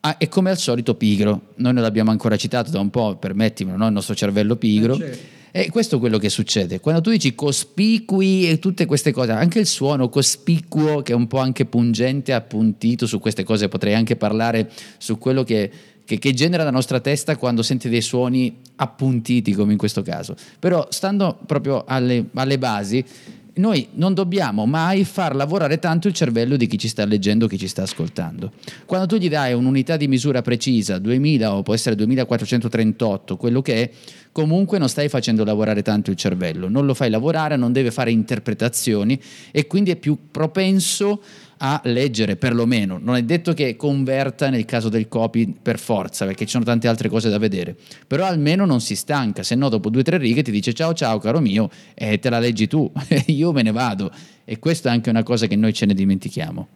ah, 0.00 0.16
è 0.16 0.28
come 0.28 0.50
al 0.50 0.58
solito 0.58 0.94
pigro. 0.94 1.52
Noi 1.56 1.72
non 1.72 1.82
l'abbiamo 1.82 2.10
ancora 2.10 2.36
citato 2.36 2.70
da 2.70 2.80
un 2.80 2.90
po', 2.90 3.16
permettimelo, 3.16 3.76
no? 3.76 3.86
il 3.86 3.92
nostro 3.92 4.14
cervello 4.14 4.56
pigro. 4.56 4.94
Eh, 4.94 4.98
certo. 4.98 5.38
E 5.52 5.68
questo 5.68 5.96
è 5.96 5.98
quello 5.98 6.18
che 6.18 6.28
succede. 6.28 6.78
Quando 6.78 7.00
tu 7.00 7.10
dici 7.10 7.34
cospicui 7.34 8.48
e 8.48 8.60
tutte 8.60 8.86
queste 8.86 9.10
cose, 9.12 9.32
anche 9.32 9.58
il 9.58 9.66
suono 9.66 10.08
cospicuo, 10.08 11.02
che 11.02 11.12
è 11.12 11.14
un 11.14 11.26
po' 11.26 11.38
anche 11.38 11.64
pungente, 11.64 12.32
appuntito 12.32 13.04
su 13.06 13.18
queste 13.18 13.42
cose, 13.42 13.68
potrei 13.68 13.94
anche 13.94 14.14
parlare 14.14 14.70
su 14.98 15.18
quello 15.18 15.42
che, 15.42 15.68
che- 16.04 16.18
che 16.18 16.34
genera 16.34 16.62
la 16.62 16.70
nostra 16.70 17.00
testa 17.00 17.36
quando 17.36 17.62
sente 17.62 17.88
dei 17.88 18.00
suoni 18.00 18.58
appuntiti, 18.76 19.52
come 19.52 19.72
in 19.72 19.78
questo 19.78 20.02
caso. 20.02 20.36
Però 20.60 20.86
stando 20.90 21.36
proprio 21.44 21.82
alle, 21.84 22.26
alle 22.34 22.58
basi, 22.58 23.04
noi 23.54 23.88
non 23.92 24.14
dobbiamo 24.14 24.66
mai 24.66 25.04
far 25.04 25.34
lavorare 25.34 25.78
tanto 25.78 26.08
il 26.08 26.14
cervello 26.14 26.56
di 26.56 26.66
chi 26.66 26.78
ci 26.78 26.88
sta 26.88 27.04
leggendo, 27.04 27.46
chi 27.46 27.58
ci 27.58 27.68
sta 27.68 27.82
ascoltando. 27.82 28.52
Quando 28.86 29.06
tu 29.06 29.16
gli 29.16 29.28
dai 29.28 29.52
un'unità 29.52 29.96
di 29.96 30.08
misura 30.08 30.42
precisa, 30.42 30.98
2000 30.98 31.54
o 31.54 31.62
può 31.62 31.74
essere 31.74 31.96
2438, 31.96 33.36
quello 33.36 33.60
che 33.62 33.82
è, 33.82 33.90
comunque 34.32 34.78
non 34.78 34.88
stai 34.88 35.08
facendo 35.08 35.44
lavorare 35.44 35.82
tanto 35.82 36.10
il 36.10 36.16
cervello, 36.16 36.68
non 36.68 36.86
lo 36.86 36.94
fai 36.94 37.10
lavorare, 37.10 37.56
non 37.56 37.72
deve 37.72 37.90
fare 37.90 38.10
interpretazioni 38.10 39.20
e 39.50 39.66
quindi 39.66 39.90
è 39.90 39.96
più 39.96 40.16
propenso 40.30 41.20
a 41.62 41.80
leggere 41.84 42.36
perlomeno. 42.36 42.98
Non 43.00 43.16
è 43.16 43.22
detto 43.22 43.52
che 43.52 43.76
converta 43.76 44.48
nel 44.50 44.64
caso 44.64 44.88
del 44.88 45.08
copy 45.08 45.54
per 45.60 45.78
forza, 45.78 46.24
perché 46.24 46.44
ci 46.44 46.52
sono 46.52 46.64
tante 46.64 46.88
altre 46.88 47.08
cose 47.08 47.28
da 47.28 47.38
vedere, 47.38 47.76
però 48.06 48.26
almeno 48.26 48.64
non 48.64 48.80
si 48.80 48.96
stanca, 48.96 49.42
se 49.42 49.54
no 49.54 49.68
dopo 49.68 49.90
due 49.90 50.00
o 50.00 50.04
tre 50.04 50.18
righe 50.18 50.42
ti 50.42 50.50
dice 50.50 50.72
ciao 50.72 50.92
ciao 50.94 51.18
caro 51.18 51.40
mio 51.40 51.68
e 51.94 52.18
te 52.18 52.30
la 52.30 52.38
leggi 52.38 52.66
tu, 52.66 52.90
io 53.26 53.52
me 53.52 53.62
ne 53.62 53.72
vado. 53.72 54.10
E 54.44 54.58
questa 54.58 54.90
è 54.90 54.92
anche 54.92 55.10
una 55.10 55.22
cosa 55.22 55.46
che 55.46 55.56
noi 55.56 55.72
ce 55.72 55.86
ne 55.86 55.94
dimentichiamo. 55.94 56.68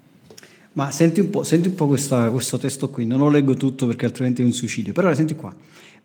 Ma 0.74 0.90
senti 0.90 1.20
un 1.20 1.30
po', 1.30 1.44
senti 1.44 1.68
un 1.68 1.74
po' 1.74 1.86
questa- 1.86 2.30
questo 2.30 2.58
testo 2.58 2.90
qui, 2.90 3.06
non 3.06 3.18
lo 3.18 3.28
leggo 3.28 3.54
tutto 3.54 3.86
perché 3.86 4.06
altrimenti 4.06 4.42
è 4.42 4.44
un 4.44 4.52
suicidio, 4.52 4.92
però 4.92 5.12
senti 5.14 5.34
qua. 5.34 5.54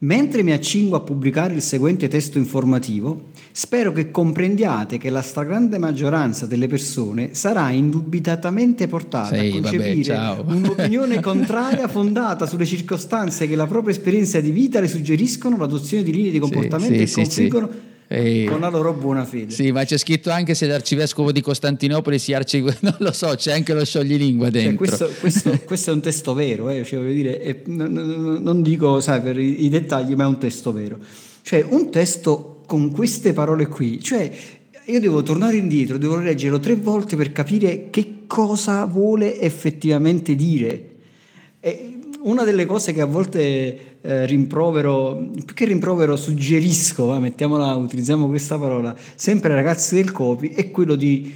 Mentre 0.01 0.43
mi 0.43 0.53
accingo 0.53 0.95
a 0.95 1.01
pubblicare 1.01 1.53
il 1.53 1.61
seguente 1.61 2.07
testo 2.07 2.37
informativo, 2.37 3.31
spero 3.51 3.91
che 3.91 4.11
comprendiate 4.11 4.97
che 4.97 5.09
la 5.09 5.21
stragrande 5.21 5.77
maggioranza 5.77 6.45
delle 6.45 6.67
persone 6.67 7.33
sarà 7.33 7.69
indubitatamente 7.71 8.87
portata 8.87 9.35
Sì, 9.35 9.47
a 9.47 9.59
vabbè, 9.59 9.59
concepire 9.59 10.03
ciao. 10.03 10.45
un'opinione 10.47 11.19
contraria 11.21 11.89
fondata 11.89 12.45
sulle 12.45 12.65
circostanze 12.65 13.45
che 13.45 13.57
la 13.57 13.67
propria 13.67 13.93
esperienza 13.93 14.39
di 14.39 14.51
vita 14.51 14.79
le 14.79 14.87
suggeriscono 14.87 15.57
l'adozione 15.57 16.03
di 16.03 16.13
linee 16.13 16.31
di 16.31 16.39
comportamento 16.39 16.93
sì, 16.93 16.99
che 16.99 17.07
sì, 17.07 17.13
sì. 17.13 17.21
confliggono 17.21 17.69
Ehi. 18.11 18.45
con 18.45 18.59
la 18.61 18.69
loro 18.69 18.93
buona 18.93 19.23
fede. 19.23 19.51
Sì, 19.53 19.71
ma 19.71 19.83
c'è 19.85 19.97
scritto 19.97 20.31
anche 20.31 20.55
se 20.55 20.65
l'arcivescovo 20.65 21.31
di 21.31 21.41
Costantinopoli 21.41 22.17
si 22.17 22.33
arci... 22.33 22.61
Non 22.81 22.95
lo 22.97 23.11
so, 23.11 23.35
c'è 23.35 23.51
anche 23.53 23.73
lo 23.73 23.85
scioglilingua 23.85 24.49
Cioè, 24.49 24.61
dentro. 24.63 24.77
questo, 24.77 25.09
questo- 25.19 25.59
questo 25.65 25.91
è 25.91 25.93
un 25.93 26.01
testo 26.01 26.33
vero, 26.33 26.69
eh, 26.69 26.83
cioè, 26.83 27.03
dire, 27.13 27.39
è- 27.39 27.61
non 27.65 28.61
dico 28.63 28.99
sai, 28.99 29.21
per 29.21 29.37
i, 29.39 29.65
i 29.65 29.69
dettagli, 29.69 30.15
ma 30.15 30.23
è 30.23 30.27
un 30.27 30.39
testo 30.39 30.71
vero. 30.73 30.97
Cioè, 31.43 31.63
un 31.69 31.91
testo 31.91 32.61
con 32.65 32.91
queste 32.91 33.31
parole 33.33 33.67
qui, 33.67 34.01
cioè, 34.01 34.31
io 34.85 34.99
devo 34.99 35.21
tornare 35.21 35.57
indietro, 35.57 35.97
devo 35.99 36.17
leggerlo 36.17 36.59
tre 36.59 36.75
volte 36.75 37.15
per 37.15 37.31
capire 37.31 37.89
che 37.91 38.23
cosa 38.25 38.85
vuole 38.85 39.39
effettivamente 39.39 40.33
dire. 40.33 40.85
E 41.59 41.93
una 42.21 42.43
delle 42.43 42.65
cose 42.65 42.91
che 42.91 43.01
a 43.01 43.05
volte 43.05 43.88
eh, 44.01 44.25
rimprovero, 44.25 45.29
più 45.45 45.53
che 45.53 45.65
rimprovero, 45.65 46.15
suggerisco, 46.15 47.05
va, 47.05 47.19
mettiamola, 47.19 47.75
utilizziamo 47.75 48.27
questa 48.27 48.57
parola, 48.57 48.95
sempre 49.15 49.49
ai 49.49 49.55
ragazzi 49.55 49.95
del 49.95 50.11
copy, 50.11 50.49
è 50.49 50.71
quello 50.71 50.95
di 50.95 51.33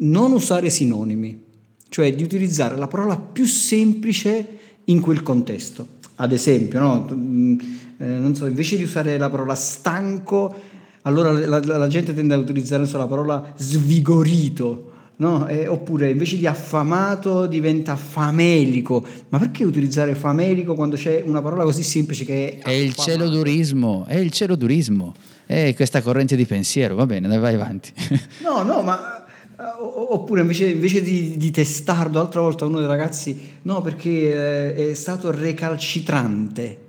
non 0.00 0.32
usare 0.32 0.70
sinonimi, 0.70 1.44
cioè 1.88 2.14
di 2.14 2.22
utilizzare 2.22 2.76
la 2.76 2.86
parola 2.86 3.16
più 3.16 3.46
semplice 3.46 4.58
in 4.84 5.00
quel 5.00 5.22
contesto. 5.22 5.96
Ad 6.16 6.32
esempio, 6.32 6.80
no? 6.80 7.08
Mm, 7.12 7.58
eh, 7.98 8.06
non 8.06 8.34
so, 8.34 8.46
invece 8.46 8.76
di 8.76 8.82
usare 8.82 9.16
la 9.16 9.30
parola 9.30 9.54
stanco, 9.54 10.54
allora 11.02 11.32
la, 11.32 11.60
la- 11.64 11.78
la 11.78 11.88
gente 11.88 12.14
tende 12.14 12.34
a 12.34 12.38
utilizzare 12.38 12.86
la 12.90 13.06
parola 13.06 13.54
svigorito. 13.56 14.87
No? 15.18 15.46
Eh, 15.46 15.66
oppure 15.66 16.10
invece 16.10 16.36
di 16.36 16.46
affamato 16.46 17.46
diventa 17.46 17.96
famelico. 17.96 19.04
Ma 19.28 19.38
perché 19.38 19.64
utilizzare 19.64 20.14
famelico 20.14 20.74
quando 20.74 20.96
c'è 20.96 21.22
una 21.24 21.40
parola 21.40 21.64
così 21.64 21.82
semplice 21.82 22.24
che 22.24 22.58
è... 22.58 22.62
È 22.64 22.70
il 22.72 22.90
affamato? 22.90 23.10
celodurismo, 23.10 24.04
è 24.06 24.16
il 24.16 24.30
celodurismo, 24.30 25.14
è 25.46 25.72
questa 25.74 26.02
corrente 26.02 26.36
di 26.36 26.46
pensiero, 26.46 26.94
va 26.94 27.06
bene, 27.06 27.28
dai, 27.28 27.38
vai 27.38 27.54
avanti. 27.54 27.92
No, 28.42 28.62
no, 28.62 28.82
ma 28.82 29.24
eh, 29.58 29.62
oppure 29.80 30.40
invece, 30.40 30.68
invece 30.68 31.02
di, 31.02 31.36
di 31.36 31.50
testardo, 31.50 32.18
l'altra 32.18 32.40
volta 32.40 32.64
uno 32.64 32.78
dei 32.78 32.86
ragazzi, 32.86 33.56
no, 33.62 33.80
perché 33.82 34.74
eh, 34.74 34.90
è 34.90 34.94
stato 34.94 35.30
recalcitrante. 35.30 36.86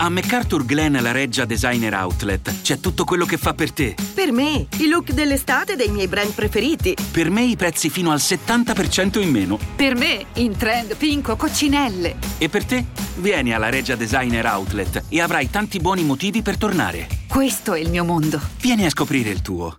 A 0.00 0.08
MacArthur 0.10 0.64
Glen 0.64 0.96
la 1.00 1.10
Reggia 1.10 1.44
Designer 1.44 1.92
Outlet 1.94 2.60
c'è 2.62 2.78
tutto 2.78 3.02
quello 3.02 3.24
che 3.24 3.36
fa 3.36 3.52
per 3.52 3.72
te. 3.72 3.96
Per 4.14 4.30
me, 4.30 4.68
i 4.76 4.86
look 4.88 5.10
dell'estate 5.10 5.74
dei 5.74 5.88
miei 5.88 6.06
brand 6.06 6.30
preferiti. 6.30 6.94
Per 7.10 7.30
me 7.30 7.42
i 7.42 7.56
prezzi 7.56 7.90
fino 7.90 8.12
al 8.12 8.18
70% 8.18 9.20
in 9.20 9.30
meno. 9.30 9.58
Per 9.74 9.96
me, 9.96 10.26
in 10.34 10.56
trend 10.56 10.94
pinco 10.96 11.34
coccinelle. 11.34 12.14
E 12.38 12.48
per 12.48 12.64
te? 12.64 12.84
Vieni 13.16 13.52
alla 13.52 13.70
Reggia 13.70 13.96
Designer 13.96 14.46
Outlet 14.46 15.04
e 15.08 15.20
avrai 15.20 15.50
tanti 15.50 15.80
buoni 15.80 16.04
motivi 16.04 16.42
per 16.42 16.58
tornare. 16.58 17.08
Questo 17.26 17.74
è 17.74 17.80
il 17.80 17.90
mio 17.90 18.04
mondo. 18.04 18.40
Vieni 18.60 18.86
a 18.86 18.90
scoprire 18.90 19.30
il 19.30 19.42
tuo. 19.42 19.78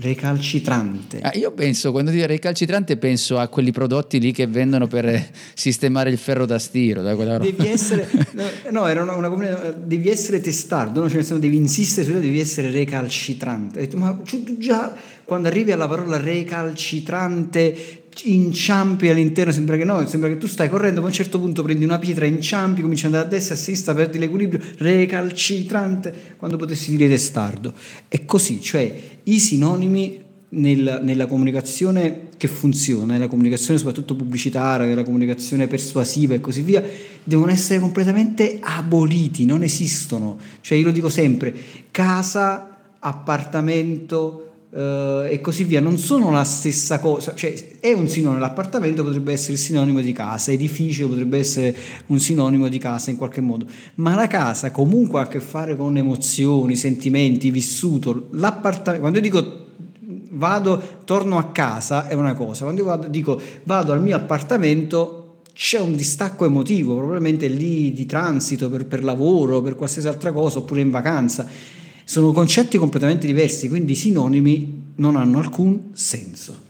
Recalcitrante. 0.00 1.20
Ah, 1.20 1.32
io 1.34 1.52
penso, 1.52 1.92
quando 1.92 2.10
dico 2.10 2.24
recalcitrante, 2.24 2.96
penso 2.96 3.38
a 3.38 3.48
quelli 3.48 3.70
prodotti 3.70 4.18
lì 4.18 4.32
che 4.32 4.46
vendono 4.46 4.86
per 4.86 5.06
eh, 5.06 5.30
sistemare 5.52 6.08
il 6.08 6.16
ferro 6.16 6.46
da 6.46 6.58
stiro. 6.58 7.02
Da 7.02 7.14
quella 7.14 7.36
roba. 7.36 7.50
Devi 7.50 7.68
essere, 7.68 8.08
no, 8.70 8.86
era 8.86 9.02
una, 9.02 9.14
una 9.16 9.74
devi 9.76 10.08
essere 10.08 10.40
testardo, 10.40 11.02
no? 11.02 11.08
cioè, 11.10 11.18
senso, 11.22 11.38
devi 11.38 11.56
insistere 11.56 12.06
su 12.06 12.14
devi 12.14 12.40
essere 12.40 12.70
recalcitrante. 12.70 13.90
Ma 13.94 14.18
tu 14.24 14.56
già 14.56 14.94
quando 15.30 15.48
arrivi 15.48 15.70
alla 15.70 15.86
parola 15.86 16.16
recalcitrante 16.16 17.99
inciampi 18.24 19.08
all'interno, 19.08 19.52
sembra 19.52 19.76
che 19.76 19.84
no, 19.84 20.06
sembra 20.06 20.28
che 20.28 20.36
tu 20.36 20.46
stai 20.46 20.68
correndo, 20.68 21.00
poi 21.00 21.08
a 21.08 21.12
un 21.12 21.16
certo 21.16 21.38
punto 21.38 21.62
prendi 21.62 21.84
una 21.84 21.98
pietra, 21.98 22.26
inciampi, 22.26 22.82
cominci 22.82 23.06
ad 23.06 23.12
andare 23.14 23.28
a 23.28 23.30
destra, 23.30 23.54
a 23.54 23.58
sinistra, 23.58 23.94
perdi 23.94 24.18
l'equilibrio, 24.18 24.60
recalcitrante, 24.78 26.34
quando 26.36 26.56
potessi 26.56 26.90
dire 26.90 27.08
testardo. 27.08 27.72
È 28.08 28.24
così, 28.24 28.60
cioè 28.60 29.00
i 29.24 29.38
sinonimi 29.38 30.28
nel- 30.50 31.00
nella 31.02 31.26
comunicazione 31.26 32.28
che 32.36 32.48
funziona, 32.48 33.12
nella 33.12 33.28
comunicazione 33.28 33.78
soprattutto 33.78 34.16
pubblicitaria, 34.16 34.86
nella 34.86 35.04
comunicazione 35.04 35.66
persuasiva 35.66 36.34
e 36.34 36.40
così 36.40 36.62
via, 36.62 36.82
devono 37.22 37.50
essere 37.50 37.78
completamente 37.78 38.58
aboliti, 38.60 39.44
non 39.44 39.62
esistono. 39.62 40.38
Cioè 40.60 40.78
io 40.78 40.86
lo 40.86 40.92
dico 40.92 41.08
sempre, 41.08 41.54
casa, 41.90 42.78
appartamento 42.98 44.49
eh, 44.72 45.28
e 45.30 45.40
così 45.40 45.64
via, 45.64 45.80
non 45.80 45.98
sono 45.98 46.30
la 46.30 46.44
stessa 46.44 47.00
cosa, 47.00 47.34
cioè 47.34 47.78
è 47.80 47.92
un 47.92 48.08
sinonimo, 48.08 48.40
l'appartamento 48.40 49.02
potrebbe 49.02 49.32
essere 49.32 49.54
il 49.54 49.58
sinonimo 49.58 50.00
di 50.00 50.12
casa, 50.12 50.52
edificio 50.52 51.08
potrebbe 51.08 51.38
essere 51.38 51.76
un 52.06 52.18
sinonimo 52.18 52.68
di 52.68 52.78
casa 52.78 53.10
in 53.10 53.16
qualche 53.16 53.40
modo, 53.40 53.66
ma 53.96 54.14
la 54.14 54.26
casa 54.26 54.70
comunque 54.70 55.20
ha 55.20 55.22
a 55.24 55.28
che 55.28 55.40
fare 55.40 55.76
con 55.76 55.96
emozioni, 55.96 56.76
sentimenti, 56.76 57.50
vissuto, 57.50 58.28
l'appartamento, 58.32 59.00
quando 59.00 59.18
io 59.18 59.24
dico 59.24 59.68
vado, 60.32 61.00
torno 61.04 61.38
a 61.38 61.50
casa 61.50 62.06
è 62.06 62.14
una 62.14 62.34
cosa, 62.34 62.64
quando 62.64 62.82
io 62.82 62.86
vado, 62.86 63.08
dico 63.08 63.40
vado 63.64 63.92
al 63.92 64.00
mio 64.00 64.14
appartamento 64.14 65.16
c'è 65.52 65.78
un 65.78 65.94
distacco 65.94 66.46
emotivo, 66.46 66.96
probabilmente 66.96 67.46
lì 67.48 67.92
di 67.92 68.06
transito 68.06 68.70
per, 68.70 68.86
per 68.86 69.04
lavoro, 69.04 69.60
per 69.60 69.76
qualsiasi 69.76 70.08
altra 70.08 70.32
cosa, 70.32 70.58
oppure 70.58 70.80
in 70.80 70.90
vacanza. 70.90 71.46
Sono 72.10 72.32
concetti 72.32 72.76
completamente 72.76 73.24
diversi, 73.24 73.68
quindi 73.68 73.94
sinonimi 73.94 74.94
non 74.96 75.14
hanno 75.14 75.38
alcun 75.38 75.90
senso. 75.92 76.60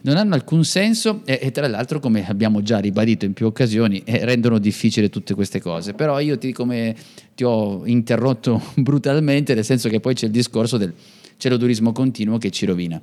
Non 0.00 0.16
hanno 0.16 0.32
alcun 0.32 0.64
senso 0.64 1.20
e, 1.26 1.38
e 1.42 1.50
tra 1.50 1.68
l'altro, 1.68 2.00
come 2.00 2.26
abbiamo 2.26 2.62
già 2.62 2.78
ribadito 2.78 3.26
in 3.26 3.34
più 3.34 3.44
occasioni, 3.44 4.00
eh, 4.02 4.24
rendono 4.24 4.58
difficile 4.58 5.10
tutte 5.10 5.34
queste 5.34 5.60
cose. 5.60 5.92
Però 5.92 6.18
io 6.20 6.38
ti, 6.38 6.52
come, 6.52 6.96
ti 7.34 7.44
ho 7.44 7.84
interrotto 7.84 8.62
brutalmente, 8.76 9.52
nel 9.52 9.66
senso 9.66 9.90
che 9.90 10.00
poi 10.00 10.14
c'è 10.14 10.24
il 10.24 10.32
discorso 10.32 10.78
del 10.78 10.94
celodurismo 11.36 11.92
continuo 11.92 12.38
che 12.38 12.48
ci 12.50 12.64
rovina. 12.64 12.98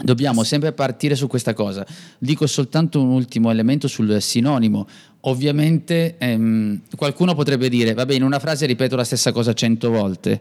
Dobbiamo 0.00 0.44
sempre 0.44 0.72
partire 0.72 1.16
su 1.16 1.26
questa 1.26 1.54
cosa. 1.54 1.84
Dico 2.18 2.46
soltanto 2.46 3.00
un 3.00 3.08
ultimo 3.08 3.50
elemento 3.50 3.88
sul 3.88 4.20
sinonimo. 4.20 4.86
Ovviamente 5.22 6.16
ehm, 6.18 6.82
qualcuno 6.96 7.34
potrebbe 7.34 7.68
dire, 7.68 7.94
vabbè, 7.94 8.14
in 8.14 8.22
una 8.22 8.38
frase 8.38 8.66
ripeto 8.66 8.94
la 8.94 9.04
stessa 9.04 9.32
cosa 9.32 9.52
cento 9.52 9.90
volte. 9.90 10.40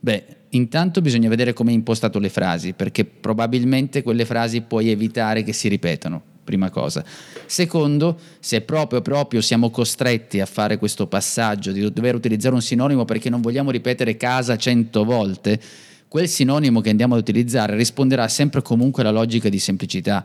Beh, 0.00 0.24
intanto 0.50 1.00
bisogna 1.00 1.28
vedere 1.28 1.52
come 1.54 1.70
hai 1.70 1.76
impostato 1.76 2.18
le 2.18 2.28
frasi, 2.28 2.74
perché 2.74 3.04
probabilmente 3.04 4.02
quelle 4.02 4.24
frasi 4.24 4.60
puoi 4.60 4.90
evitare 4.90 5.42
che 5.42 5.52
si 5.52 5.68
ripetano, 5.68 6.22
prima 6.44 6.70
cosa. 6.70 7.02
Secondo, 7.46 8.18
se 8.38 8.60
proprio, 8.60 9.00
proprio 9.00 9.40
siamo 9.40 9.70
costretti 9.70 10.38
a 10.38 10.46
fare 10.46 10.76
questo 10.76 11.06
passaggio 11.06 11.72
di 11.72 11.92
dover 11.92 12.14
utilizzare 12.14 12.54
un 12.54 12.62
sinonimo 12.62 13.04
perché 13.04 13.30
non 13.30 13.40
vogliamo 13.40 13.70
ripetere 13.70 14.16
casa 14.16 14.56
cento 14.56 15.02
volte, 15.04 15.60
quel 16.08 16.28
sinonimo 16.28 16.80
che 16.80 16.90
andiamo 16.90 17.14
ad 17.14 17.20
utilizzare 17.20 17.76
risponderà 17.76 18.26
sempre 18.28 18.62
comunque 18.62 19.02
alla 19.02 19.12
logica 19.12 19.48
di 19.48 19.58
semplicità. 19.58 20.24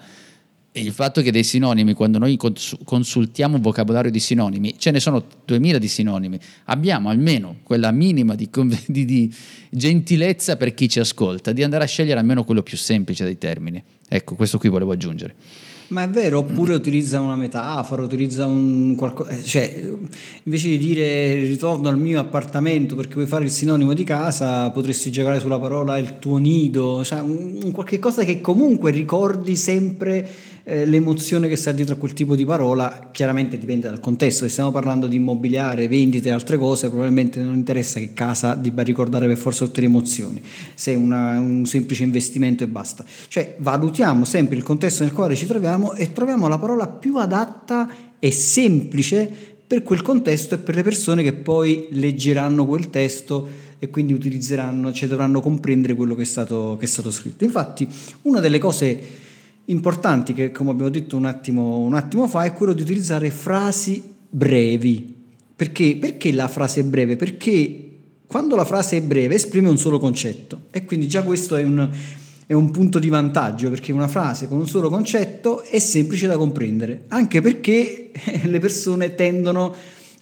E 0.75 0.81
il 0.81 0.91
fatto 0.91 1.21
che 1.21 1.31
dei 1.31 1.43
sinonimi, 1.43 1.93
quando 1.93 2.17
noi 2.17 2.35
cons- 2.35 2.77
consultiamo 2.83 3.57
un 3.57 3.61
vocabolario 3.61 4.09
di 4.09 4.19
sinonimi, 4.19 4.75
ce 4.79 4.89
ne 4.89 4.99
sono 4.99 5.23
2000 5.45 5.77
di 5.77 5.87
sinonimi, 5.87 6.39
abbiamo 6.65 7.09
almeno 7.09 7.57
quella 7.61 7.91
minima 7.91 8.33
di, 8.33 8.49
di- 8.87 9.05
di 9.05 9.35
gentilezza 9.69 10.57
per 10.57 10.73
chi 10.73 10.89
ci 10.89 10.99
ascolta, 10.99 11.51
di 11.51 11.61
andare 11.61 11.83
a 11.83 11.87
scegliere 11.87 12.19
almeno 12.19 12.43
quello 12.43 12.63
più 12.63 12.75
semplice 12.75 13.23
dei 13.23 13.37
termini. 13.37 13.83
Ecco, 14.09 14.33
questo 14.33 14.57
qui 14.57 14.69
volevo 14.69 14.93
aggiungere. 14.93 15.35
Ma 15.89 16.03
è 16.03 16.09
vero, 16.09 16.39
oppure 16.39 16.73
utilizza 16.73 17.19
una 17.19 17.35
metafora, 17.35 18.01
utilizza 18.01 18.45
un 18.45 18.95
qualcosa, 18.95 19.41
cioè 19.43 19.91
invece 20.43 20.69
di 20.69 20.77
dire 20.77 21.35
ritorno 21.35 21.89
al 21.89 21.97
mio 21.97 22.19
appartamento 22.19 22.95
perché 22.95 23.15
vuoi 23.15 23.27
fare 23.27 23.43
il 23.43 23.51
sinonimo 23.51 23.93
di 23.93 24.03
casa, 24.03 24.69
potresti 24.71 25.11
giocare 25.11 25.39
sulla 25.39 25.59
parola 25.59 25.97
il 25.97 26.19
tuo 26.19 26.37
nido, 26.37 27.03
cioè 27.03 27.19
un, 27.19 27.59
un 27.63 27.71
qualche 27.71 27.99
cosa 27.99 28.23
che 28.23 28.41
comunque 28.41 28.91
ricordi 28.91 29.55
sempre 29.55 30.27
eh, 30.65 30.85
l'emozione 30.85 31.49
che 31.49 31.57
sta 31.57 31.71
dietro 31.73 31.95
a 31.95 31.97
quel 31.97 32.13
tipo 32.13 32.35
di 32.35 32.45
parola, 32.45 33.09
chiaramente 33.11 33.57
dipende 33.57 33.89
dal 33.89 33.99
contesto, 33.99 34.45
se 34.45 34.49
stiamo 34.49 34.71
parlando 34.71 35.07
di 35.07 35.17
immobiliare, 35.17 35.87
vendite 35.87 36.29
e 36.29 36.31
altre 36.31 36.57
cose, 36.57 36.87
probabilmente 36.87 37.41
non 37.41 37.55
interessa 37.55 37.99
che 37.99 38.13
casa 38.13 38.55
debba 38.55 38.81
ricordare 38.81 39.27
per 39.27 39.37
forza 39.37 39.65
tutte 39.65 39.81
le 39.81 39.87
emozioni, 39.87 40.41
se 40.73 40.93
è 40.93 40.95
un 40.95 41.63
semplice 41.65 42.03
investimento 42.03 42.63
e 42.63 42.67
basta. 42.67 43.03
Cioè 43.27 43.55
valutiamo 43.59 44.23
sempre 44.23 44.55
il 44.55 44.63
contesto 44.63 45.03
nel 45.03 45.11
quale 45.11 45.35
ci 45.35 45.45
troviamo 45.45 45.93
e 45.93 46.13
troviamo 46.13 46.47
la 46.47 46.57
parola 46.57 46.87
più 46.87 47.17
adatta 47.17 47.89
e 48.17 48.31
semplice 48.31 49.29
per 49.67 49.83
quel 49.83 50.01
contesto 50.01 50.55
e 50.55 50.59
per 50.59 50.75
le 50.75 50.83
persone 50.83 51.23
che 51.23 51.33
poi 51.33 51.87
leggeranno 51.91 52.65
quel 52.65 52.89
testo 52.89 53.61
e 53.79 53.89
quindi 53.89 54.13
utilizzeranno, 54.13 54.93
cioè 54.93 55.09
dovranno 55.09 55.41
comprendere 55.41 55.93
quello 55.93 56.15
che 56.15 56.21
è 56.21 56.25
stato, 56.25 56.77
che 56.79 56.85
è 56.85 56.87
stato 56.87 57.11
scritto. 57.11 57.43
Infatti, 57.43 57.85
una 58.21 58.39
delle 58.39 58.59
cose 58.59 59.22
importanti 59.65 60.33
che, 60.33 60.51
come 60.51 60.71
abbiamo 60.71 60.89
detto 60.89 61.15
un 61.15 61.25
attimo, 61.25 61.79
un 61.79 61.93
attimo 61.93 62.27
fa, 62.27 62.43
è 62.43 62.53
quello 62.53 62.73
di 62.73 62.81
utilizzare 62.81 63.29
frasi 63.29 64.01
brevi. 64.29 65.15
Perché? 65.55 65.97
Perché 65.97 66.31
la 66.31 66.47
frase 66.47 66.81
è 66.81 66.83
breve? 66.83 67.15
Perché 67.15 67.83
quando 68.25 68.55
la 68.55 68.65
frase 68.65 68.97
è 68.97 69.01
breve 69.01 69.35
esprime 69.35 69.69
un 69.69 69.77
solo 69.77 69.99
concetto 69.99 70.61
e 70.71 70.85
quindi 70.85 71.07
già 71.07 71.21
questo 71.21 71.55
è 71.55 71.63
un, 71.63 71.87
è 72.47 72.53
un 72.53 72.71
punto 72.71 72.97
di 72.97 73.07
vantaggio 73.07 73.69
perché 73.69 73.91
una 73.91 74.07
frase 74.07 74.47
con 74.47 74.57
un 74.57 74.67
solo 74.67 74.89
concetto 74.89 75.61
è 75.61 75.77
semplice 75.77 76.25
da 76.25 76.35
comprendere, 76.35 77.03
anche 77.09 77.41
perché 77.41 78.09
le 78.43 78.59
persone 78.59 79.13
tendono 79.13 79.75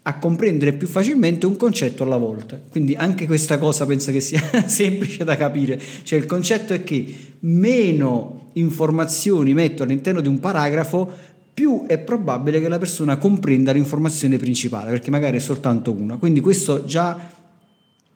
a 0.03 0.17
comprendere 0.17 0.73
più 0.73 0.87
facilmente 0.87 1.45
un 1.45 1.57
concetto 1.57 2.03
alla 2.03 2.17
volta. 2.17 2.59
Quindi 2.69 2.95
anche 2.95 3.27
questa 3.27 3.57
cosa 3.59 3.85
penso 3.85 4.11
che 4.11 4.19
sia 4.19 4.41
semplice 4.65 5.23
da 5.23 5.37
capire. 5.37 5.79
Cioè 6.03 6.17
il 6.17 6.25
concetto 6.25 6.73
è 6.73 6.83
che 6.83 7.15
meno 7.41 8.49
informazioni 8.53 9.53
metto 9.53 9.83
all'interno 9.83 10.21
di 10.21 10.27
un 10.27 10.39
paragrafo, 10.39 11.29
più 11.53 11.85
è 11.85 11.99
probabile 11.99 12.59
che 12.59 12.67
la 12.67 12.79
persona 12.79 13.17
comprenda 13.17 13.71
l'informazione 13.71 14.37
principale, 14.37 14.89
perché 14.89 15.11
magari 15.11 15.37
è 15.37 15.41
soltanto 15.41 15.91
una. 15.91 16.17
Quindi 16.17 16.39
questo 16.39 16.85
già 16.85 17.39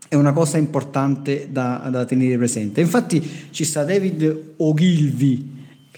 è 0.08 0.16
una 0.16 0.34
cosa 0.34 0.58
importante 0.58 1.50
da, 1.52 1.88
da 1.92 2.06
tenere 2.06 2.38
presente. 2.38 2.82
Infatti 2.82 3.22
ci 3.52 3.64
sta 3.64 3.84
David 3.84 4.54
Ogilvy, 4.58 5.55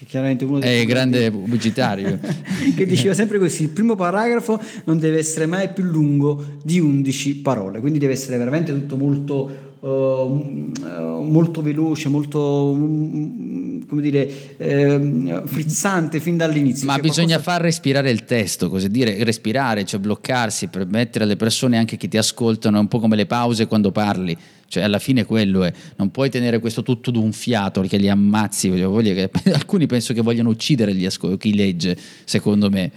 chiaramente 0.08 0.46
uno 0.46 0.58
dei 0.58 0.82
È 0.82 0.86
grande 0.86 1.30
pubblicitario. 1.30 2.18
che 2.74 2.86
diceva 2.86 3.12
sempre 3.12 3.38
così, 3.38 3.64
il 3.64 3.68
primo 3.68 3.94
paragrafo 3.94 4.58
non 4.84 4.98
deve 4.98 5.18
essere 5.18 5.44
mai 5.44 5.68
più 5.68 5.84
lungo 5.84 6.42
di 6.62 6.80
11 6.80 7.36
parole, 7.36 7.78
quindi 7.80 7.98
deve 7.98 8.14
essere 8.14 8.38
veramente 8.38 8.72
tutto 8.72 8.96
molto, 8.96 9.67
molto 9.80 11.62
veloce, 11.62 12.08
molto 12.08 12.74
mm, 12.76 13.82
come 13.88 14.02
dire, 14.02 14.56
ehm, 14.56 15.46
frizzante 15.46 16.20
fin 16.20 16.36
dall'inizio. 16.36 16.86
Ma 16.86 16.98
bisogna 16.98 17.36
qualcosa- 17.36 17.50
far 17.50 17.60
respirare 17.62 18.10
il 18.10 18.24
testo, 18.24 18.68
così 18.68 18.88
dire, 18.88 19.22
respirare, 19.24 19.84
cioè 19.84 20.00
bloccarsi, 20.00 20.68
permettere 20.68 21.24
alle 21.24 21.36
persone 21.36 21.78
anche 21.78 21.96
che 21.96 22.08
ti 22.08 22.16
ascoltano, 22.16 22.76
è 22.78 22.80
un 22.80 22.88
po' 22.88 22.98
come 22.98 23.16
le 23.16 23.26
pause 23.26 23.66
quando 23.66 23.92
parli. 23.92 24.36
Cioè, 24.70 24.82
alla 24.82 24.98
fine 24.98 25.24
quello 25.24 25.64
è, 25.64 25.72
non 25.96 26.10
puoi 26.10 26.28
tenere 26.28 26.58
questo 26.58 26.82
tutto 26.82 27.10
d'un 27.10 27.32
fiato 27.32 27.80
perché 27.80 27.96
li 27.96 28.08
ammazzi. 28.08 28.68
voglio- 28.68 28.90
voglio 28.90 29.14
alcuni 29.54 29.86
penso 29.86 30.12
che 30.12 30.20
vogliano 30.20 30.50
uccidere 30.50 30.94
gli 30.94 31.06
ascol- 31.06 31.38
chi 31.38 31.54
legge, 31.54 31.96
secondo 32.24 32.68
me. 32.68 32.90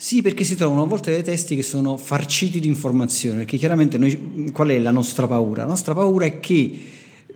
Sì, 0.00 0.22
perché 0.22 0.44
si 0.44 0.54
trovano 0.54 0.84
a 0.84 0.86
volte 0.86 1.10
dei 1.10 1.24
testi 1.24 1.56
che 1.56 1.64
sono 1.64 1.96
farciti 1.96 2.60
di 2.60 2.68
informazioni, 2.68 3.38
perché 3.38 3.56
chiaramente 3.56 3.98
noi, 3.98 4.52
qual 4.52 4.68
è 4.68 4.78
la 4.78 4.92
nostra 4.92 5.26
paura? 5.26 5.62
La 5.62 5.70
nostra 5.70 5.92
paura 5.92 6.24
è 6.24 6.38
che 6.38 6.78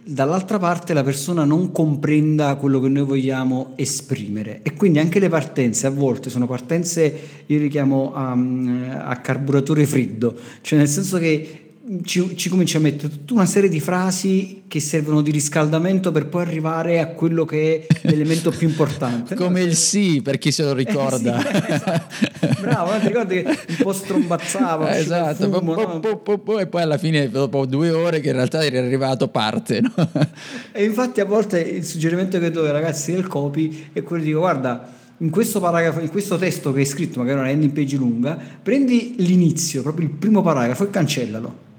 dall'altra 0.05 0.61
parte 0.61 0.95
la 0.95 1.03
persona 1.03 1.43
non 1.43 1.73
comprenda 1.73 2.55
quello 2.55 2.79
che 2.79 2.87
noi 2.87 3.03
vogliamo 3.03 3.73
esprimere 3.75 4.61
e 4.63 4.75
quindi 4.75 5.01
anche 5.01 5.19
le 5.19 5.29
partenze 5.29 5.89
a 5.89 5.91
volte 5.91 6.31
sono 6.31 6.47
partenze, 6.47 7.43
io 7.47 7.59
le 7.59 7.67
chiamo 7.67 8.15
a, 8.15 8.31
a 8.31 9.17
carburatore 9.17 9.85
freddo, 9.85 10.33
cioè 10.61 10.79
nel 10.79 10.89
senso 10.89 11.19
che 11.19 11.62
ci, 12.05 12.37
ci 12.37 12.49
comincia 12.49 12.79
a 12.79 12.81
mettere 12.81 13.11
tutta 13.13 13.35
una 13.35 13.47
serie 13.47 13.69
di 13.69 13.81
frasi 13.81 14.63
che 14.69 14.81
servono 14.81 15.21
di 15.21 15.31
riscaldamento 15.31 16.11
per 16.13 16.27
poi 16.27 16.43
arrivare 16.43 17.01
a 17.01 17.09
quello 17.09 17.45
che 17.45 17.87
è 17.87 17.99
l'elemento 18.09 18.51
più 18.51 18.69
importante. 18.69 19.35
no? 19.35 19.45
Come 19.45 19.61
il 19.63 19.75
sì, 19.77 20.21
per 20.23 20.39
chi 20.39 20.51
se 20.53 20.63
lo 20.65 20.71
Eh, 20.71 20.75
ricorda. 20.75 21.41
sì, 21.41 21.49
esatto. 21.73 22.61
Bravo, 22.61 22.99
ti 23.01 23.07
ricordi 23.09 23.43
che 23.43 23.49
un 23.69 23.77
po' 23.83 23.93
strombazzava, 23.93 24.95
Eh, 24.95 25.01
esatto, 25.01 25.51
fumo, 25.51 25.75
po- 25.75 25.87
no? 25.87 26.01
po- 26.01 26.17
po- 26.19 26.39
po- 26.39 26.59
e 26.59 26.67
poi 26.67 26.83
alla 26.83 26.99
fine, 26.99 27.29
dopo 27.29 27.67
due 27.67 27.91
ore, 27.91 28.21
che 28.21 28.29
in 28.29 28.35
realtà 28.37 28.65
eri 28.65 28.79
arrivato 28.79 29.29
parte. 29.29 29.81
No? 29.81 29.93
E 30.73 30.85
infatti 30.85 31.21
a 31.21 31.25
volte 31.25 31.61
il 31.61 31.85
suggerimento 31.85 32.39
che 32.39 32.51
do 32.51 32.65
ai 32.65 32.73
ragazzi 32.73 33.13
del 33.13 33.27
copy 33.27 33.89
è 33.93 34.03
quello 34.03 34.23
di 34.23 34.29
dire 34.29 34.39
guarda, 34.41 34.91
in 35.19 35.31
questo 35.31 35.61
paragrafo, 35.61 36.01
in 36.01 36.09
questo 36.09 36.37
testo 36.39 36.73
che 36.73 36.81
hai 36.81 36.87
scritto, 36.87 37.19
magari 37.21 37.39
una 37.39 37.49
landing 37.49 37.73
page 37.73 37.97
lunga, 37.97 38.37
prendi 38.63 39.15
l'inizio, 39.19 39.83
proprio 39.83 40.07
il 40.07 40.13
primo 40.15 40.41
paragrafo 40.43 40.85
e 40.85 40.91
cancellalo. 40.91 41.71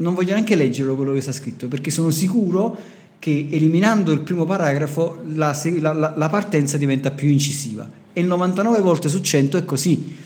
Non 0.00 0.14
voglio 0.14 0.32
neanche 0.32 0.54
leggerlo 0.54 0.96
quello 0.96 1.12
che 1.12 1.20
sta 1.20 1.32
scritto, 1.32 1.68
perché 1.68 1.90
sono 1.90 2.10
sicuro 2.10 2.76
che 3.18 3.48
eliminando 3.50 4.12
il 4.12 4.20
primo 4.20 4.46
paragrafo 4.46 5.18
la, 5.34 5.54
la- 5.78 6.14
la 6.16 6.28
partenza 6.30 6.78
diventa 6.78 7.10
più 7.10 7.28
incisiva. 7.28 7.88
E 8.12 8.20
il 8.20 8.26
99 8.26 8.80
volte 8.80 9.08
su 9.10 9.20
100 9.20 9.58
è 9.58 9.64
così. 9.64 10.16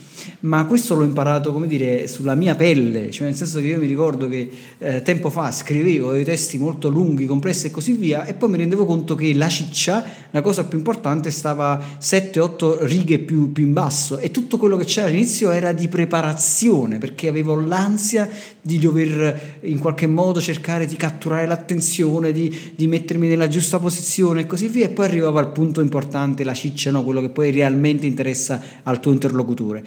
Ma 0.41 0.65
questo 0.65 0.95
l'ho 0.95 1.03
imparato, 1.03 1.51
come 1.51 1.67
dire, 1.67 2.07
sulla 2.07 2.35
mia 2.35 2.55
pelle, 2.55 3.11
cioè 3.11 3.27
nel 3.27 3.35
senso 3.35 3.59
che 3.59 3.67
io 3.67 3.79
mi 3.79 3.87
ricordo 3.87 4.27
che 4.27 4.49
eh, 4.77 5.01
tempo 5.01 5.29
fa 5.29 5.51
scrivevo 5.51 6.11
dei 6.11 6.23
testi 6.23 6.57
molto 6.57 6.89
lunghi, 6.89 7.25
complessi 7.25 7.67
e 7.67 7.71
così 7.71 7.93
via, 7.93 8.25
e 8.25 8.33
poi 8.33 8.49
mi 8.49 8.57
rendevo 8.57 8.85
conto 8.85 9.15
che 9.15 9.33
la 9.33 9.49
ciccia, 9.49 10.03
la 10.31 10.41
cosa 10.41 10.65
più 10.65 10.77
importante, 10.77 11.31
stava 11.31 11.81
7-8 11.99 12.77
righe 12.81 13.19
più, 13.19 13.51
più 13.51 13.65
in 13.65 13.73
basso 13.73 14.17
e 14.17 14.31
tutto 14.31 14.57
quello 14.57 14.77
che 14.77 14.85
c'era 14.85 15.07
all'inizio 15.07 15.51
era 15.51 15.71
di 15.71 15.87
preparazione, 15.87 16.97
perché 16.97 17.27
avevo 17.27 17.59
l'ansia 17.59 18.29
di 18.61 18.79
dover 18.79 19.57
in 19.61 19.79
qualche 19.79 20.07
modo 20.07 20.41
cercare 20.41 20.85
di 20.85 20.95
catturare 20.95 21.45
l'attenzione, 21.45 22.31
di, 22.31 22.73
di 22.75 22.87
mettermi 22.87 23.27
nella 23.27 23.47
giusta 23.47 23.79
posizione 23.79 24.41
e 24.41 24.45
così 24.45 24.67
via, 24.67 24.85
e 24.85 24.89
poi 24.89 25.05
arrivavo 25.05 25.37
al 25.39 25.51
punto 25.51 25.81
importante, 25.81 26.43
la 26.43 26.53
ciccia, 26.53 26.91
no? 26.91 27.03
quello 27.03 27.21
che 27.21 27.29
poi 27.29 27.51
realmente 27.51 28.05
interessa 28.05 28.61
al 28.83 28.99
tuo 28.99 29.11
interlocutore. 29.11 29.83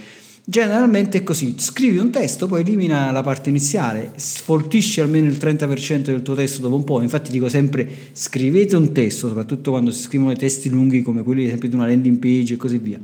Generalmente 0.50 1.18
è 1.18 1.22
così, 1.22 1.56
scrivi 1.58 1.98
un 1.98 2.10
testo, 2.10 2.46
poi 2.46 2.62
elimina 2.62 3.10
la 3.10 3.20
parte 3.20 3.50
iniziale, 3.50 4.12
sfoltisci 4.16 5.02
almeno 5.02 5.26
il 5.26 5.36
30% 5.36 6.04
del 6.04 6.22
tuo 6.22 6.34
testo 6.34 6.62
dopo 6.62 6.74
un 6.74 6.84
po', 6.84 7.02
infatti 7.02 7.30
dico 7.30 7.50
sempre 7.50 7.86
scrivete 8.12 8.74
un 8.74 8.92
testo, 8.92 9.28
soprattutto 9.28 9.72
quando 9.72 9.90
si 9.90 10.00
scrivono 10.00 10.32
testi 10.32 10.70
lunghi 10.70 11.02
come 11.02 11.22
quelli 11.22 11.42
ad 11.42 11.48
esempio 11.48 11.68
di 11.68 11.74
una 11.74 11.86
landing 11.86 12.16
page 12.16 12.54
e 12.54 12.56
così 12.56 12.78
via. 12.78 12.98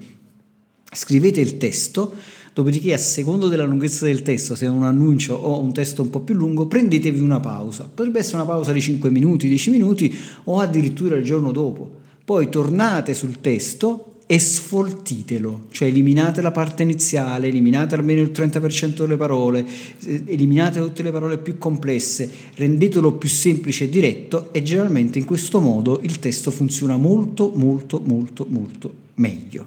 Scrivete 0.91 1.43
il 1.43 1.59
testo, 1.59 2.15
dopodiché 2.55 2.95
a 2.95 2.97
secondo 2.99 3.49
della 3.49 3.67
lunghezza 3.67 4.07
del 4.07 4.23
testo, 4.23 4.55
se 4.55 4.65
è 4.65 4.71
un 4.71 4.85
annuncio 4.85 5.35
o 5.35 5.61
un 5.61 5.75
testo 5.75 6.01
un 6.01 6.09
po' 6.09 6.21
più 6.21 6.35
lungo, 6.35 6.67
prendetevi 6.67 7.21
una 7.21 7.41
pausa. 7.41 7.87
Potrebbe 7.95 8.21
essere 8.21 8.37
una 8.37 8.47
pausa 8.47 8.73
di 8.73 8.81
5 8.81 9.11
minuti, 9.11 9.49
10 9.49 9.69
minuti 9.69 10.19
o 10.45 10.61
addirittura 10.61 11.17
il 11.17 11.25
giorno 11.25 11.53
dopo. 11.53 11.91
Poi 12.25 12.49
tornate 12.49 13.13
sul 13.13 13.43
testo 13.43 14.14
e 14.27 14.39
sfoltitelo, 14.39 15.67
cioè 15.71 15.89
eliminate 15.89 16.41
la 16.41 16.51
parte 16.51 16.83
iniziale, 16.83 17.49
eliminate 17.49 17.95
almeno 17.95 18.23
il 18.23 18.31
30% 18.31 18.95
delle 19.01 19.17
parole, 19.17 19.65
eh, 20.05 20.23
eliminate 20.27 20.81
tutte 20.81 21.03
le 21.03 21.11
parole 21.11 21.39
più 21.39 21.59
complesse, 21.59 22.31
rendetelo 22.55 23.13
più 23.13 23.29
semplice 23.29 23.85
e 23.85 23.89
diretto 23.91 24.53
e 24.53 24.63
generalmente 24.63 25.19
in 25.19 25.27
questo 25.27 25.61
modo 25.61 26.01
il 26.03 26.19
testo 26.19 26.51
funziona 26.51 26.97
molto 26.97 27.53
molto 27.55 28.01
molto 28.03 28.47
molto 28.49 28.95
meglio. 29.15 29.67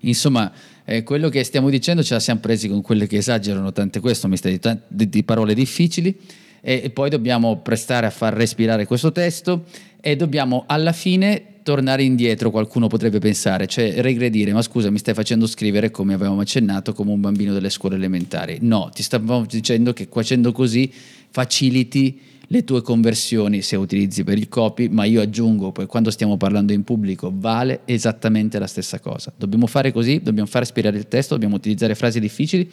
Insomma, 0.00 0.52
eh, 0.84 1.02
quello 1.02 1.28
che 1.28 1.42
stiamo 1.44 1.70
dicendo 1.70 2.02
ce 2.02 2.14
la 2.14 2.20
siamo 2.20 2.40
presi 2.40 2.68
con 2.68 2.82
quelle 2.82 3.06
che 3.06 3.18
esagerano 3.18 3.72
tante 3.72 4.00
questo, 4.00 4.28
mi 4.28 4.36
stai 4.36 4.60
di, 4.88 5.08
di, 5.08 5.22
parole 5.22 5.54
difficili, 5.54 6.14
e, 6.60 6.82
e 6.84 6.90
poi 6.90 7.08
dobbiamo 7.08 7.58
prestare 7.58 8.06
a 8.06 8.10
far 8.10 8.34
respirare 8.34 8.84
questo 8.84 9.12
testo 9.12 9.64
e 10.00 10.16
dobbiamo 10.16 10.64
alla 10.66 10.92
fine 10.92 11.51
tornare 11.62 12.02
indietro, 12.02 12.50
qualcuno 12.50 12.86
potrebbe 12.88 13.18
pensare, 13.18 13.66
cioè 13.66 14.00
regredire, 14.00 14.52
ma 14.52 14.62
scusa, 14.62 14.90
mi 14.90 14.98
stai 14.98 15.14
facendo 15.14 15.46
scrivere 15.46 15.90
come 15.90 16.14
avevamo 16.14 16.40
accennato 16.40 16.92
come 16.92 17.12
un 17.12 17.20
bambino 17.20 17.52
delle 17.52 17.70
scuole 17.70 17.96
elementari. 17.96 18.58
No, 18.60 18.90
ti 18.92 19.02
stavamo 19.02 19.46
dicendo 19.46 19.92
che 19.92 20.08
facendo 20.10 20.52
così 20.52 20.92
faciliti 21.30 22.20
le 22.48 22.64
tue 22.64 22.82
conversioni 22.82 23.62
se 23.62 23.76
utilizzi 23.76 24.24
per 24.24 24.36
il 24.36 24.48
copy, 24.48 24.88
ma 24.88 25.04
io 25.04 25.22
aggiungo, 25.22 25.72
poi 25.72 25.86
quando 25.86 26.10
stiamo 26.10 26.36
parlando 26.36 26.72
in 26.72 26.84
pubblico 26.84 27.32
vale 27.34 27.80
esattamente 27.86 28.58
la 28.58 28.66
stessa 28.66 29.00
cosa. 29.00 29.32
Dobbiamo 29.34 29.66
fare 29.66 29.90
così, 29.90 30.20
dobbiamo 30.22 30.48
far 30.48 30.60
respirare 30.60 30.98
il 30.98 31.08
testo, 31.08 31.34
dobbiamo 31.34 31.56
utilizzare 31.56 31.94
frasi 31.94 32.20
difficili 32.20 32.70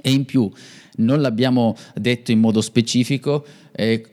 e 0.00 0.10
in 0.12 0.24
più 0.24 0.50
non 0.98 1.20
l'abbiamo 1.20 1.76
detto 1.94 2.30
in 2.30 2.38
modo 2.38 2.60
specifico, 2.60 3.44
eh, 3.72 4.04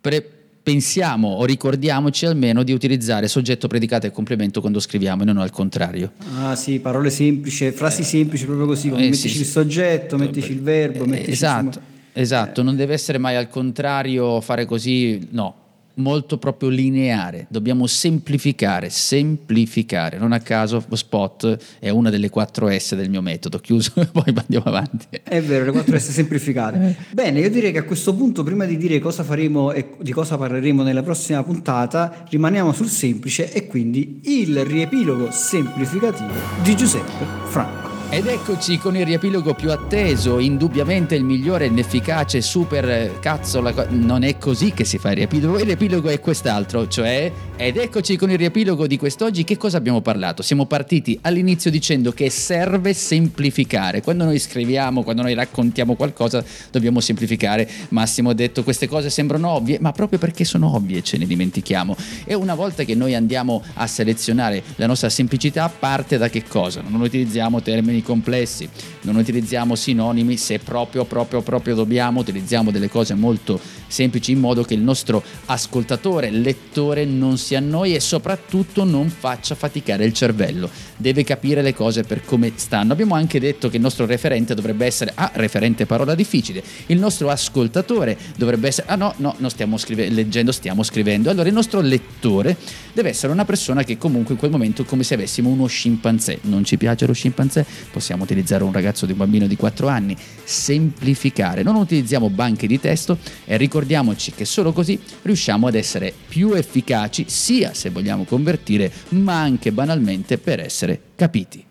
pre- 0.00 0.33
pensiamo 0.64 1.28
o 1.28 1.44
ricordiamoci 1.44 2.24
almeno 2.24 2.62
di 2.62 2.72
utilizzare 2.72 3.28
soggetto, 3.28 3.68
predicato 3.68 4.06
e 4.06 4.10
complemento 4.10 4.60
quando 4.62 4.80
scriviamo 4.80 5.22
e 5.22 5.26
non 5.26 5.36
al 5.36 5.50
contrario. 5.50 6.12
Ah 6.38 6.56
sì, 6.56 6.80
parole 6.80 7.10
semplici, 7.10 7.70
frasi 7.70 8.02
semplici 8.02 8.46
proprio 8.46 8.66
così, 8.66 8.88
come 8.88 9.02
eh, 9.02 9.10
mettici 9.10 9.28
sì, 9.28 9.38
il 9.40 9.44
sì. 9.44 9.50
soggetto, 9.50 10.16
mettici 10.16 10.52
il 10.52 10.62
verbo, 10.62 11.04
Eh, 11.04 11.06
mettici 11.06 11.30
esatto, 11.32 11.66
insomma- 11.66 11.86
esatto, 12.14 12.62
non 12.62 12.76
deve 12.76 12.94
essere 12.94 13.18
mai 13.18 13.36
al 13.36 13.48
contrario 13.48 14.40
fare 14.40 14.64
così, 14.64 15.28
no, 15.32 15.54
molto 15.94 16.38
proprio 16.38 16.68
lineare, 16.68 17.46
dobbiamo 17.48 17.86
semplificare, 17.86 18.90
semplificare, 18.90 20.18
non 20.18 20.32
a 20.32 20.40
caso 20.40 20.84
Spot 20.90 21.58
è 21.78 21.90
una 21.90 22.10
delle 22.10 22.30
4 22.30 22.78
S 22.78 22.94
del 22.94 23.10
mio 23.10 23.22
metodo, 23.22 23.58
chiuso, 23.58 23.92
poi 24.12 24.32
andiamo 24.34 24.66
avanti. 24.66 25.06
È 25.22 25.40
vero, 25.42 25.64
le 25.64 25.72
4 25.72 25.98
S 25.98 26.10
semplificate. 26.10 26.96
Bene, 27.12 27.40
io 27.40 27.50
direi 27.50 27.72
che 27.72 27.78
a 27.78 27.84
questo 27.84 28.14
punto, 28.14 28.42
prima 28.42 28.64
di 28.64 28.76
dire 28.76 28.98
cosa 28.98 29.22
faremo 29.22 29.72
e 29.72 29.90
di 30.00 30.12
cosa 30.12 30.36
parleremo 30.36 30.82
nella 30.82 31.02
prossima 31.02 31.42
puntata, 31.42 32.24
rimaniamo 32.28 32.72
sul 32.72 32.88
semplice 32.88 33.52
e 33.52 33.66
quindi 33.66 34.20
il 34.24 34.64
riepilogo 34.64 35.30
semplificativo 35.30 36.32
di 36.62 36.76
Giuseppe 36.76 37.24
Franco. 37.44 37.93
Ed 38.10 38.28
eccoci 38.28 38.78
con 38.78 38.96
il 38.96 39.04
riepilogo 39.04 39.54
più 39.54 39.72
atteso, 39.72 40.38
indubbiamente 40.38 41.16
il 41.16 41.24
migliore, 41.24 41.68
l'efficace, 41.68 42.40
super 42.42 43.18
cazzo, 43.18 43.60
la 43.60 43.72
co- 43.72 43.86
non 43.88 44.22
è 44.22 44.38
così 44.38 44.72
che 44.72 44.84
si 44.84 44.98
fa 44.98 45.10
il 45.10 45.16
riepilogo, 45.16 45.58
il 45.58 45.64
riepilogo 45.64 46.08
è 46.08 46.20
quest'altro, 46.20 46.86
cioè, 46.86 47.32
ed 47.56 47.76
eccoci 47.76 48.16
con 48.16 48.30
il 48.30 48.38
riepilogo 48.38 48.86
di 48.86 48.98
quest'oggi, 48.98 49.42
che 49.42 49.56
cosa 49.56 49.78
abbiamo 49.78 50.00
parlato? 50.00 50.42
Siamo 50.42 50.66
partiti 50.66 51.18
all'inizio 51.22 51.72
dicendo 51.72 52.12
che 52.12 52.30
serve 52.30 52.92
semplificare, 52.94 54.00
quando 54.00 54.22
noi 54.22 54.38
scriviamo, 54.38 55.02
quando 55.02 55.22
noi 55.22 55.34
raccontiamo 55.34 55.96
qualcosa, 55.96 56.44
dobbiamo 56.70 57.00
semplificare, 57.00 57.68
Massimo 57.88 58.30
ha 58.30 58.34
detto 58.34 58.62
queste 58.62 58.86
cose 58.86 59.10
sembrano 59.10 59.48
ovvie, 59.48 59.78
ma 59.80 59.90
proprio 59.90 60.20
perché 60.20 60.44
sono 60.44 60.72
ovvie 60.76 61.02
ce 61.02 61.18
ne 61.18 61.26
dimentichiamo, 61.26 61.96
e 62.24 62.34
una 62.34 62.54
volta 62.54 62.84
che 62.84 62.94
noi 62.94 63.16
andiamo 63.16 63.60
a 63.74 63.88
selezionare 63.88 64.62
la 64.76 64.86
nostra 64.86 65.08
semplicità, 65.08 65.68
parte 65.68 66.16
da 66.16 66.28
che 66.28 66.44
cosa? 66.44 66.80
Non 66.86 67.00
utilizziamo 67.00 67.60
termini 67.60 68.02
complessi, 68.04 68.68
non 69.00 69.16
utilizziamo 69.16 69.74
sinonimi, 69.74 70.36
se 70.36 70.60
proprio, 70.60 71.04
proprio, 71.04 71.42
proprio 71.42 71.74
dobbiamo, 71.74 72.20
utilizziamo 72.20 72.70
delle 72.70 72.88
cose 72.88 73.14
molto 73.14 73.58
semplici 73.88 74.30
in 74.30 74.38
modo 74.38 74.62
che 74.62 74.74
il 74.74 74.80
nostro 74.80 75.22
ascoltatore, 75.46 76.30
lettore 76.30 77.04
non 77.04 77.36
si 77.36 77.56
annoi 77.56 77.94
e 77.94 78.00
soprattutto 78.00 78.84
non 78.84 79.08
faccia 79.08 79.56
faticare 79.56 80.04
il 80.04 80.12
cervello, 80.12 80.70
deve 80.96 81.24
capire 81.24 81.62
le 81.62 81.74
cose 81.74 82.02
per 82.02 82.24
come 82.24 82.52
stanno. 82.54 82.92
Abbiamo 82.92 83.14
anche 83.14 83.40
detto 83.40 83.68
che 83.68 83.76
il 83.76 83.82
nostro 83.82 84.06
referente 84.06 84.54
dovrebbe 84.54 84.86
essere, 84.86 85.12
ah, 85.14 85.30
referente 85.34 85.86
parola 85.86 86.14
difficile, 86.14 86.62
il 86.86 86.98
nostro 86.98 87.30
ascoltatore 87.30 88.16
dovrebbe 88.36 88.68
essere, 88.68 88.86
ah 88.88 88.96
no, 88.96 89.14
no, 89.16 89.34
non 89.38 89.50
stiamo 89.50 89.76
scrive- 89.78 90.08
leggendo, 90.10 90.52
stiamo 90.52 90.82
scrivendo. 90.82 91.30
Allora 91.30 91.48
il 91.48 91.54
nostro 91.54 91.80
lettore 91.80 92.56
deve 92.92 93.08
essere 93.08 93.32
una 93.32 93.44
persona 93.44 93.82
che 93.82 93.98
comunque 93.98 94.34
in 94.34 94.38
quel 94.38 94.50
momento 94.50 94.82
è 94.82 94.84
come 94.84 95.02
se 95.02 95.14
avessimo 95.14 95.48
uno 95.48 95.66
scimpanzé. 95.66 96.38
Non 96.42 96.64
ci 96.64 96.76
piace 96.76 97.06
lo 97.06 97.12
scimpanzé? 97.12 97.64
Possiamo 97.90 98.24
utilizzare 98.24 98.64
un 98.64 98.72
ragazzo 98.72 99.06
di 99.06 99.12
un 99.12 99.18
bambino 99.18 99.46
di 99.46 99.56
4 99.56 99.88
anni, 99.88 100.16
semplificare, 100.44 101.62
non 101.62 101.76
utilizziamo 101.76 102.30
banche 102.30 102.66
di 102.66 102.80
testo 102.80 103.18
e 103.44 103.56
ricordiamoci 103.56 104.32
che 104.32 104.44
solo 104.44 104.72
così 104.72 104.98
riusciamo 105.22 105.66
ad 105.66 105.74
essere 105.74 106.12
più 106.28 106.52
efficaci 106.52 107.26
sia 107.28 107.74
se 107.74 107.90
vogliamo 107.90 108.24
convertire, 108.24 108.92
ma 109.10 109.40
anche 109.40 109.72
banalmente 109.72 110.38
per 110.38 110.60
essere 110.60 111.00
capiti. 111.14 111.64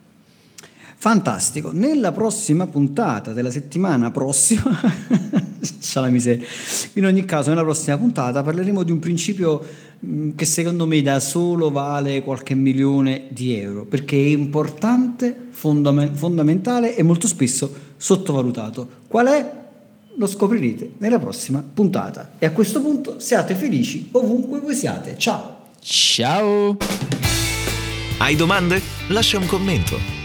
Fantastico, 1.04 1.72
nella 1.74 2.14
prossima 2.14 2.66
puntata 2.68 3.34
della 3.34 3.52
settimana 3.52 4.10
prossima, 4.10 4.80
c'ha 5.80 6.02
la 6.02 6.10
miseria, 6.10 6.46
in 6.94 7.06
ogni 7.06 7.26
caso 7.26 7.50
nella 7.50 7.64
prossima 7.64 7.98
puntata 7.98 8.44
parleremo 8.44 8.84
di 8.84 8.92
un 8.92 9.00
principio 9.00 9.64
mh, 10.00 10.32
che 10.36 10.46
secondo 10.46 10.86
me 10.86 11.02
da 11.02 11.20
solo 11.20 11.72
vale 11.72 12.22
qualche 12.22 12.56
milione 12.56 13.28
di 13.30 13.56
euro, 13.56 13.86
perché 13.86 14.18
è 14.18 14.28
importante, 14.28 15.36
fondam- 15.52 16.14
fondamentale 16.14 16.96
e 16.96 17.04
molto 17.04 17.28
spesso 17.28 17.74
sottovalutato. 17.98 18.88
Qual 19.08 19.28
è? 19.28 19.62
Lo 20.16 20.28
scoprirete 20.28 20.92
nella 21.00 21.18
prossima 21.18 21.64
puntata. 21.74 22.34
E 22.38 22.46
a 22.46 22.52
questo 22.52 22.82
punto 22.82 23.20
siate 23.20 23.56
felici 23.56 24.10
ovunque 24.12 24.60
voi 24.60 24.76
siate. 24.76 25.16
Ciao! 25.18 25.72
Ciao! 25.80 26.78
Hai 28.20 28.36
domande? 28.36 28.82
Lascia 29.08 29.38
un 29.38 29.48
commento. 29.48 30.23